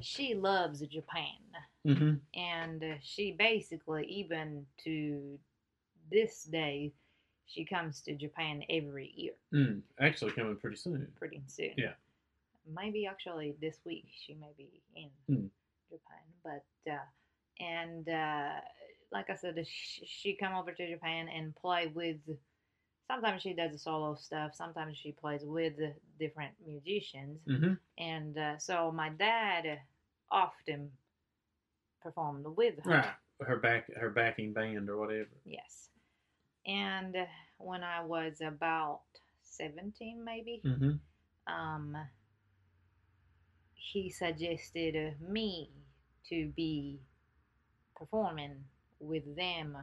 [0.00, 1.40] she loves Japan,
[1.84, 5.38] hmm and uh, she basically, even to
[6.10, 6.92] this day,
[7.46, 9.82] she comes to Japan every year, Mm.
[9.98, 11.10] Actually, coming pretty soon.
[11.16, 11.72] pretty soon.
[11.76, 11.94] Yeah.
[12.66, 15.50] Maybe actually this week she may be in Mm.
[15.90, 17.06] Japan, but uh,
[17.60, 18.60] and uh,
[19.10, 22.18] like I said, she, she come over to Japan and play with.
[23.08, 24.54] Sometimes she does the solo stuff.
[24.54, 25.74] Sometimes she plays with
[26.18, 29.80] different musicians, hmm and uh, so my dad
[30.30, 30.92] often
[32.02, 32.90] performed with her.
[32.90, 33.14] Right.
[33.40, 35.30] Her back, her backing band or whatever.
[35.44, 35.90] Yes.
[36.66, 37.16] And
[37.58, 39.02] when I was about
[39.42, 40.92] 17, maybe, Mm-hmm.
[41.46, 41.96] um,
[43.74, 45.70] he suggested me
[46.28, 47.00] to be
[47.96, 48.64] performing
[49.00, 49.76] with them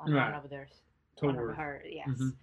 [0.00, 0.20] on Right.
[0.20, 0.68] one of their
[1.20, 2.36] one of her yes Mhm.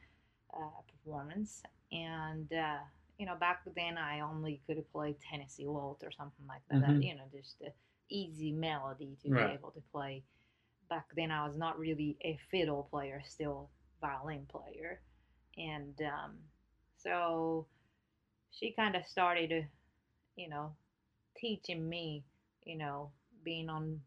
[0.53, 2.77] uh, performance and uh,
[3.17, 7.03] you know back then I only could play Tennessee Waltz or something like that, Mhm.
[7.03, 7.71] you know just a
[8.09, 9.47] easy melody to Right.
[9.47, 10.23] be able to play
[10.89, 13.69] back then I was not really a fiddle player still
[14.01, 15.01] violin player
[15.57, 16.37] and um,
[16.97, 17.67] so
[18.51, 19.67] she kind of started
[20.35, 20.75] you know
[21.37, 22.23] teaching me
[22.65, 23.11] you know
[23.43, 24.01] being on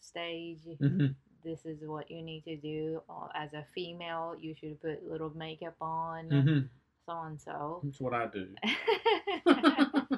[0.00, 1.06] stage Mm-hmm.
[1.44, 5.32] This is what you need to do uh, as a female you should put little
[5.36, 6.66] makeup on Mm-hmm.
[7.06, 8.48] so and so That's what I do.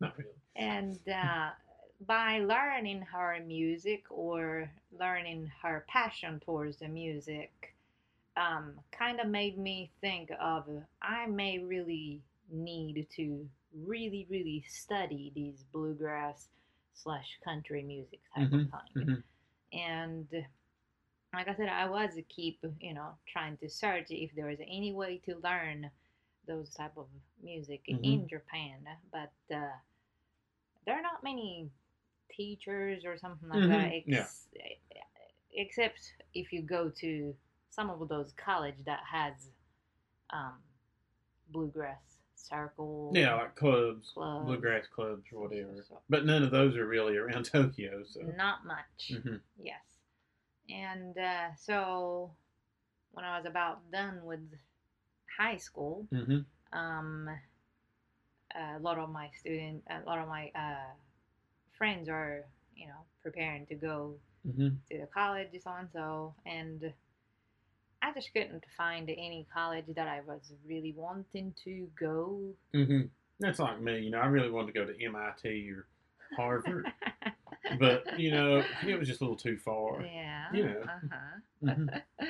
[0.00, 0.30] Not really.
[0.56, 1.50] and uh,
[2.06, 7.74] by learning her music or learning her passion towards the music
[8.36, 10.64] um, kind of made me think of
[11.02, 12.20] i may really
[12.50, 13.46] need to
[13.86, 16.48] really really study these bluegrass
[16.94, 19.22] slash country music type Mhm, of thing mhm.
[19.72, 20.28] and
[21.34, 24.92] like I said, I was keep you know trying to search if there was any
[24.92, 25.90] way to learn
[26.46, 27.06] those type of
[27.42, 29.76] music in Japan, but uh,
[30.86, 31.70] there are not many
[32.30, 33.88] teachers or something like that.
[33.88, 34.26] Mhm, yeah.
[34.26, 34.48] Ex-
[35.52, 37.34] Except if you go to
[37.70, 39.50] some of those college that has
[40.32, 40.54] um,
[41.48, 42.13] bluegrass
[42.44, 43.10] circle.
[43.14, 45.84] Yeah, like clubs, clubs, bluegrass clubs or so- whatever.
[45.88, 45.98] so.
[46.08, 48.02] But none of those are really around Tokyo.
[48.04, 48.20] So.
[48.36, 49.12] Not much.
[49.12, 49.40] Mhm.
[49.58, 49.80] Yes.
[50.68, 52.30] And uh, so
[53.12, 54.40] when I was about done with
[55.38, 56.78] high school, Mm-hmm.
[56.78, 57.28] um,
[58.54, 60.92] a lot of my student, a lot of my uh,
[61.76, 62.44] friends are,
[62.76, 64.14] you know, preparing to go
[64.46, 64.68] Mm-hmm.
[64.90, 66.92] to the college, so and so, and
[68.04, 72.38] I just couldn't find any college that I was really wanting to go.
[72.74, 73.06] Mm-hmm.
[73.40, 74.00] That's like me.
[74.00, 75.86] You know, I really wanted to go to MIT or
[76.36, 76.86] Harvard,
[77.78, 80.02] but you know, it was just a little too far.
[80.02, 80.44] yeah.
[80.52, 80.82] you know.
[80.82, 81.40] Uh-huh.
[81.74, 82.02] Mhm.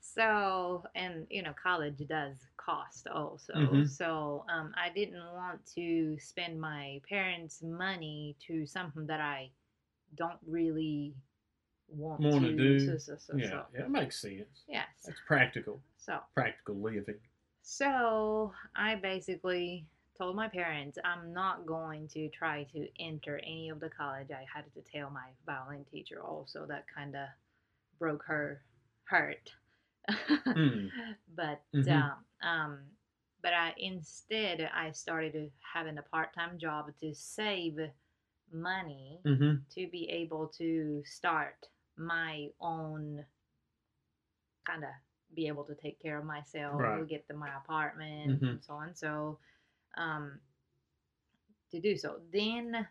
[0.00, 3.88] so and you know college does cost also Mhm.
[3.88, 9.50] so um, i didn't want to spend my parents money to something that i
[10.16, 11.14] don't really
[11.88, 12.78] want Wanna to do.
[12.98, 14.64] so, so, so, Yeah, yeah, it makes sense.
[14.68, 17.16] yes That's practical, so practical living.
[17.62, 19.86] so i basically
[20.16, 24.44] told my parents i'm not going to try to enter any of the college i
[24.52, 27.26] had to tell my violin teacher also that kind of
[27.98, 28.62] broke her
[29.08, 29.50] heart
[30.10, 30.90] Mm.
[31.36, 31.90] but Mhm.
[31.90, 32.78] um, um
[33.42, 37.78] but i instead i started having a part-time job to save
[38.52, 39.56] money Mm-hmm.
[39.74, 41.66] to be able to start
[41.98, 43.24] my own
[44.66, 44.90] kind of
[45.34, 47.06] be able to take care of myself Right.
[47.08, 48.50] get to my apartment Mhm.
[48.50, 49.38] and so on so
[49.96, 50.38] um
[51.70, 52.86] to do so then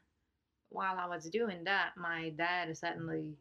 [0.69, 3.37] while i was doing that my dad suddenly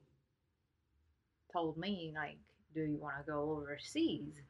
[1.52, 2.38] told me like
[2.74, 4.40] do you want to go overseas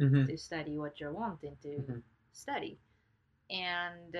[0.00, 0.26] Mm-hmm.
[0.26, 2.02] to study what you're wanting to Mhm.
[2.32, 2.78] study
[3.50, 4.16] and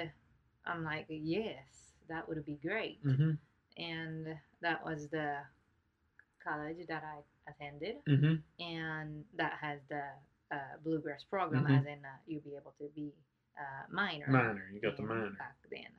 [0.66, 3.32] i'm like yes that would be great Mm-hmm.
[3.76, 4.26] and
[4.60, 5.36] that was the
[6.48, 8.62] college that I attended, Mm-hmm.
[8.62, 10.02] and that has the
[10.50, 11.78] uh, bluegrass program, Mhm.
[11.80, 13.12] as in uh, you'll be able to be
[13.58, 14.26] uh, minor.
[14.28, 14.70] Minor.
[14.72, 15.30] You got the in minor.
[15.30, 15.90] back then.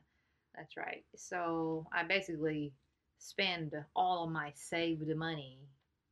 [0.56, 1.04] That's right.
[1.14, 2.72] So I basically
[3.18, 5.58] spend all of my saved money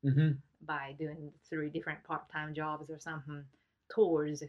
[0.05, 0.32] Mm-hmm.
[0.62, 3.44] by doing three different part-time jobs or something
[3.90, 4.44] towards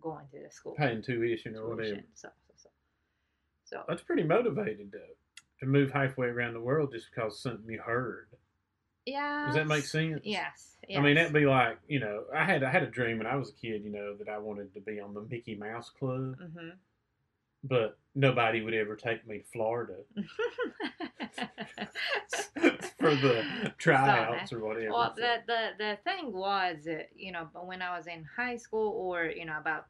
[0.00, 0.74] going to the school.
[0.76, 2.00] Paying tuition or whatever.
[2.14, 2.68] So, so, so.
[3.64, 5.14] so That's pretty motivating though.
[5.60, 8.28] To move halfway around the world just because something you heard.
[9.06, 9.46] Yeah.
[9.46, 10.20] Does that make sense?
[10.24, 10.76] Yes.
[10.94, 13.36] I mean, that'd be like, you know, I had I had a dream when I
[13.36, 16.36] was a kid, you know, that I wanted to be on the Mickey Mouse Club,
[16.38, 16.70] Mm-hmm.
[17.62, 19.94] but nobody would ever take me to Florida
[22.98, 24.92] for the tryouts or whatever.
[24.92, 29.24] well, the, the the thing was, you know, when I was in high school or
[29.26, 29.86] you know about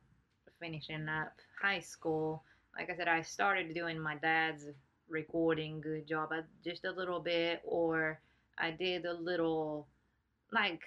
[0.60, 2.44] finishing up high school,
[2.78, 4.66] like I said, I started doing my dad's
[5.08, 8.20] recording good job uh, just a little bit, or
[8.59, 9.86] I did a little,
[10.52, 10.81] like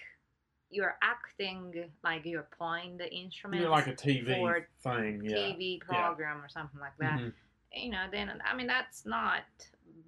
[0.69, 3.61] you're acting like you're playing the instrument.
[3.63, 5.35] yeah, like a TV for thing, yeah.
[5.53, 7.19] TV program or something like that.
[7.19, 7.33] Mhm.
[7.73, 9.43] You know, then I mean that's not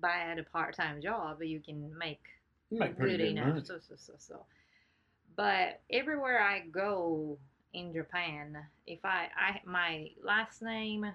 [0.02, 1.42] bad a part-time job.
[1.44, 2.22] You can make
[2.70, 3.48] You make good good enough.
[3.50, 3.62] money.
[3.66, 4.46] So, so, so, so.
[5.36, 7.38] But everywhere I go
[7.74, 8.58] in Japan,
[8.88, 11.06] if I, I my last name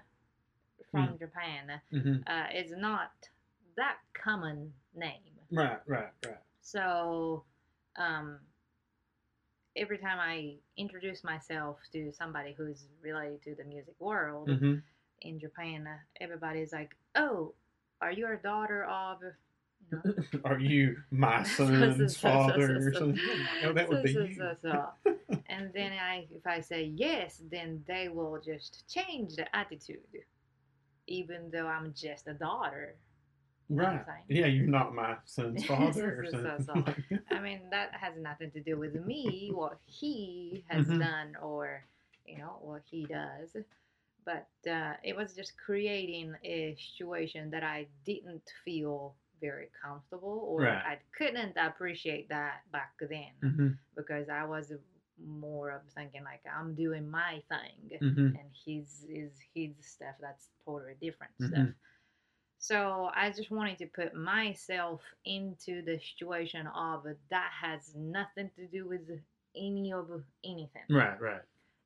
[0.91, 1.19] from Mm.
[1.19, 3.11] Japan hmm uh, is not
[3.75, 5.34] that common name.
[5.55, 6.37] Right, right, right.
[6.61, 7.43] So,
[7.97, 8.39] um,
[9.75, 14.75] every time I introduce myself to somebody who's related to the music world hmm
[15.21, 15.87] in Japan,
[16.19, 17.53] everybody's like, "Oh,
[18.01, 20.13] are you a daughter of?" You know,
[20.43, 23.47] Are you my So, so, son's so, so, father or something?
[23.63, 24.35] Oh, that would be you.
[24.37, 24.85] so, so.
[25.49, 29.99] and then I, if I say yes, then they will just change the attitude,
[31.07, 32.45] even though I'm just a daughter.
[32.55, 34.05] You know what I'm Right.
[34.27, 36.83] Yeah, you're not my son's father or So, so, so.
[37.31, 40.99] I mean, that has nothing to do with me, what he has Mhm.
[40.99, 41.83] done, or
[42.25, 43.55] you know what he does.
[44.25, 50.63] But uh, it was just creating a situation that I didn't feel very comfortable, or
[50.63, 50.85] Right.
[50.85, 54.73] I couldn't appreciate that back then Mhm, because I was
[55.23, 58.39] more of thinking like I'm doing my thing, mhm.
[58.39, 61.49] and his is his stuff that's totally different Mhm.
[61.49, 61.69] stuff.
[62.57, 68.65] So I just wanted to put myself into the situation of that has nothing to
[68.67, 69.01] do with
[69.55, 70.09] any of
[70.43, 70.83] anything.
[70.89, 71.41] Right, right.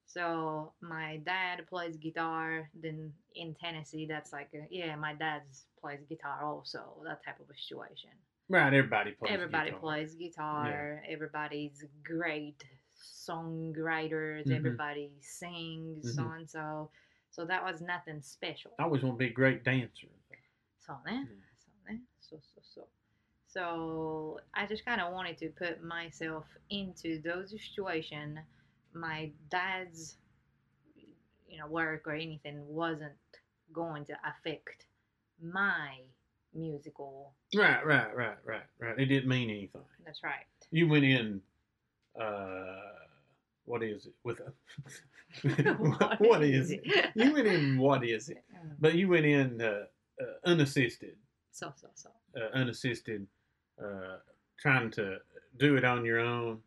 [0.06, 2.70] So my dad plays guitar.
[2.74, 5.44] Then in Tennessee, that's like a, yeah, my dad
[5.80, 7.02] plays guitar also.
[7.04, 8.10] That type of a situation.
[8.48, 9.80] Right, everybody plays Everybody guitar.
[9.80, 11.04] plays guitar.
[11.08, 12.64] Everybody's great
[12.98, 14.48] songwriters.
[14.48, 14.56] Mhm.
[14.56, 16.90] Everybody sings so and so.
[17.32, 18.72] So that was nothing special.
[18.80, 20.08] I always want to be a great dancer.
[20.89, 21.29] そうね。
[21.31, 22.03] うんそうね。
[22.21, 22.89] そうそうそう。
[23.49, 28.41] So I just kind of wanted to put myself into those situation.
[28.93, 30.17] My dad's,
[31.49, 33.15] you know, work or anything wasn't
[33.73, 34.87] going to affect
[35.41, 36.01] my
[36.53, 37.33] musical.
[37.55, 38.99] Right, right, right, right, right.
[38.99, 39.83] It didn't mean anything.
[40.05, 40.47] That's right.
[40.73, 41.41] You went in,
[42.21, 42.81] uh,
[43.67, 44.15] what is it?
[44.25, 44.53] With a,
[46.19, 46.85] what is it?
[47.15, 48.43] You went in, what is it?
[48.53, 48.77] Mm.
[48.81, 49.85] But you went in uh,
[50.20, 51.16] uh, unassisted.
[51.52, 52.10] So so so.
[52.36, 53.26] Uh, unassisted,
[53.84, 54.18] uh,
[54.60, 55.18] trying to
[55.58, 56.60] do it on your own,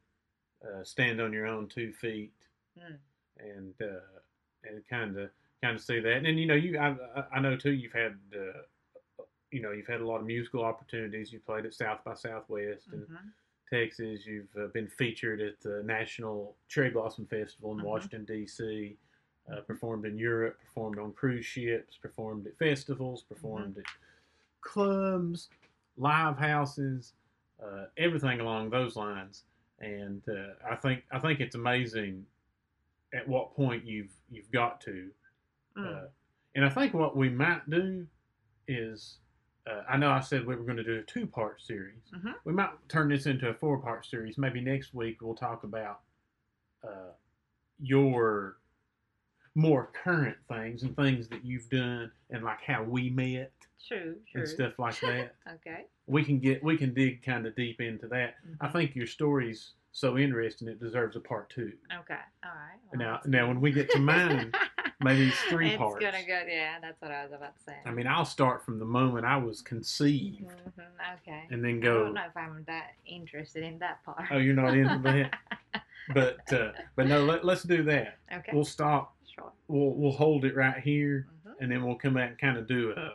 [0.65, 2.33] uh, stand on your own two feet,
[2.77, 2.97] mm.
[3.39, 5.31] and uh, and kind of
[5.63, 6.25] kind of see that.
[6.25, 6.97] And you know, you I,
[7.33, 7.73] I know too.
[7.73, 11.33] You've had uh, you know you've had a lot of musical opportunities.
[11.33, 13.17] You played at South by Southwest mm-hmm.
[13.17, 13.19] and.
[13.73, 14.27] Texas.
[14.27, 17.87] You've been featured at the National Cherry Blossom Festival in mm-hmm.
[17.87, 18.99] Washington D.C.
[19.53, 23.85] Uh, performed in Europe, performed on cruise ships, performed at festivals, performed at
[24.63, 25.51] clubs,
[25.99, 27.13] live houses,
[27.63, 29.43] uh, everything along those lines.
[29.81, 32.25] And uh, I think I think it's amazing
[33.13, 35.11] at what point you've you've got to.
[35.75, 35.87] うん。
[35.87, 36.09] Uh,
[36.55, 38.07] and I think what we might do
[38.69, 39.19] is,
[39.67, 42.11] uh, I know I said we were going to do a two part series.
[42.15, 42.35] Mhm.
[42.45, 44.37] We might turn this into a four part series.
[44.39, 46.01] Maybe next week we'll talk about
[46.85, 47.13] uh,
[47.81, 48.59] your
[49.55, 53.53] more current things and things that you've done and like how we met
[53.87, 54.41] True, true.
[54.43, 55.35] and stuff like that.
[55.55, 55.85] Okay.
[56.07, 58.35] We can get we can dig kind of deep into that.
[58.61, 58.73] I Mhm.
[58.73, 61.73] think your story's so interesting it deserves a part two.
[62.01, 62.15] Okay.
[62.45, 62.79] All right.
[62.91, 64.53] Well, Now now when we get to mine,
[65.01, 66.01] maybe it's three it's parts.
[66.05, 66.43] gonna go.
[66.49, 67.77] Yeah, that's what I was about to say.
[67.87, 71.45] I mean, I'll start from the moment I was conceived Mhm, okay.
[71.51, 72.01] and then go.
[72.01, 74.25] I don't know if I'm that interested in that part.
[74.31, 75.39] Oh, you're not into that,
[76.15, 78.19] but uh, but no, let, let's do that.
[78.33, 78.51] okay.
[78.53, 79.15] We'll stop.
[79.69, 81.63] We'll we'll hold it right here, mm-hmm.
[81.63, 83.13] and then we'll come back and kind of do a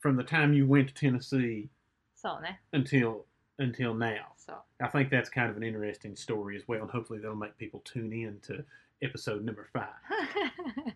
[0.00, 1.68] from the time you went to Tennessee.
[2.14, 2.38] So.
[2.72, 3.24] Until
[3.58, 4.26] until now.
[4.36, 4.56] So.
[4.80, 7.80] I think that's kind of an interesting story as well, and hopefully that'll make people
[7.84, 8.64] tune in to
[9.02, 9.88] episode number five.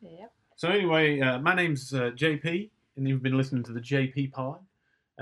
[0.00, 0.32] yep.
[0.56, 4.58] So anyway, uh, my name's uh, JP, and you've been listening to the JP Pod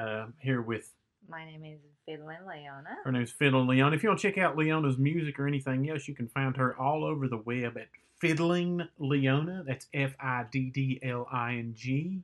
[0.00, 0.92] uh, here with.
[1.28, 2.96] My name is Fiddlin' Leona.
[3.04, 3.94] Her name's Fiddlin' Leona.
[3.94, 6.76] If you want to check out Leona's music or anything else, you can find her
[6.76, 7.88] all over the web at
[8.20, 9.64] Fiddling Leona.
[9.66, 12.22] That's F I D D L I N G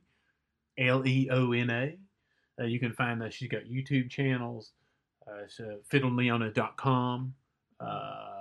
[0.77, 1.97] L E O N A.
[2.59, 4.71] Uh, you can find that she's got YouTube channels.
[5.27, 7.33] Uh, it's uh, fiddleleona.com,
[7.79, 8.31] uh,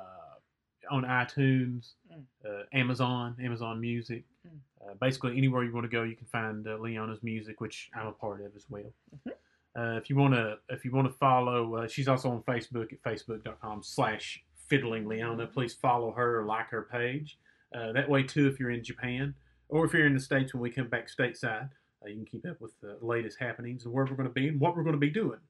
[0.90, 2.22] on iTunes, Mm.
[2.44, 4.22] uh, Amazon, Amazon Music.
[4.46, 4.58] Mm.
[4.90, 8.06] Uh, basically, anywhere you want to go, you can find uh, Leona's music, which I'm
[8.08, 8.92] a part of as well.
[9.26, 9.32] Mhm.
[9.76, 12.92] Uh, if you want to, if you want to follow, uh, she's also on Facebook
[12.92, 15.46] at facebook.com/slash fiddling Leona.
[15.46, 17.38] Please follow her like her page.
[17.74, 19.34] Uh, that way, too, if you're in Japan
[19.68, 21.70] or if you're in the states when we come back stateside,
[22.04, 24.46] uh, you can keep up with the latest happenings and where we're going to be
[24.48, 25.40] and what we're going to be doing.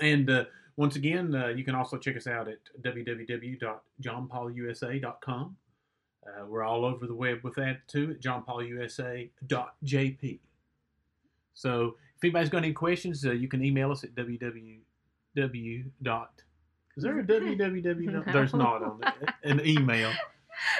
[0.00, 0.44] And uh,
[0.76, 5.56] once again, uh, you can also check us out at www.johnpaulusa.com.
[6.26, 10.40] Uh, we're all over the web with that too at johnpaulusa.jp.
[11.54, 14.80] So if anybody's got any questions, uh, you can email us at www.
[16.96, 18.12] Is there a www?
[18.12, 19.00] Dot, there's not on.
[19.44, 20.12] An email.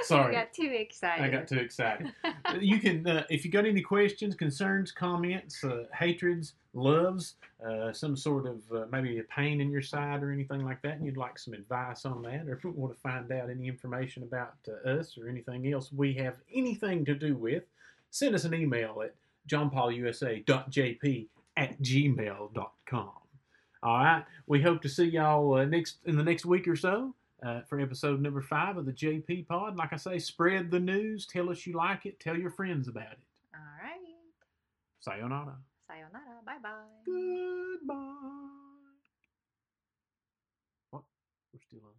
[0.03, 0.35] Sorry.
[0.35, 1.25] You got too excited.
[1.25, 2.13] I got too excited.
[2.61, 7.35] you can, uh, if you got any questions, concerns, comments, uh, hatreds, loves,
[7.67, 10.97] uh, some sort of uh, maybe a pain in your side or anything like that,
[10.97, 13.67] and you'd like some advice on that, or if you want to find out any
[13.67, 17.65] information about uh, us or anything else we have anything to do with,
[18.11, 19.15] send us an email at
[19.49, 21.27] johnpaulusa.jp
[21.57, 23.11] at gmail.com.
[23.83, 24.25] All right.
[24.47, 27.81] We hope to see y'all uh, next in the next week or so uh, for
[27.81, 29.77] episode number five of the JP Pod.
[29.77, 31.27] Like I say, spread the news.
[31.27, 32.21] Tell us you like it.
[32.21, 33.19] Tell your friends about it.
[33.55, 34.15] All right.
[35.01, 35.57] Sayonara.
[35.87, 36.41] Sayonara.
[36.45, 36.71] Bye bye.
[37.05, 37.95] Goodbye.
[40.91, 41.03] What?
[41.53, 41.96] We're still on.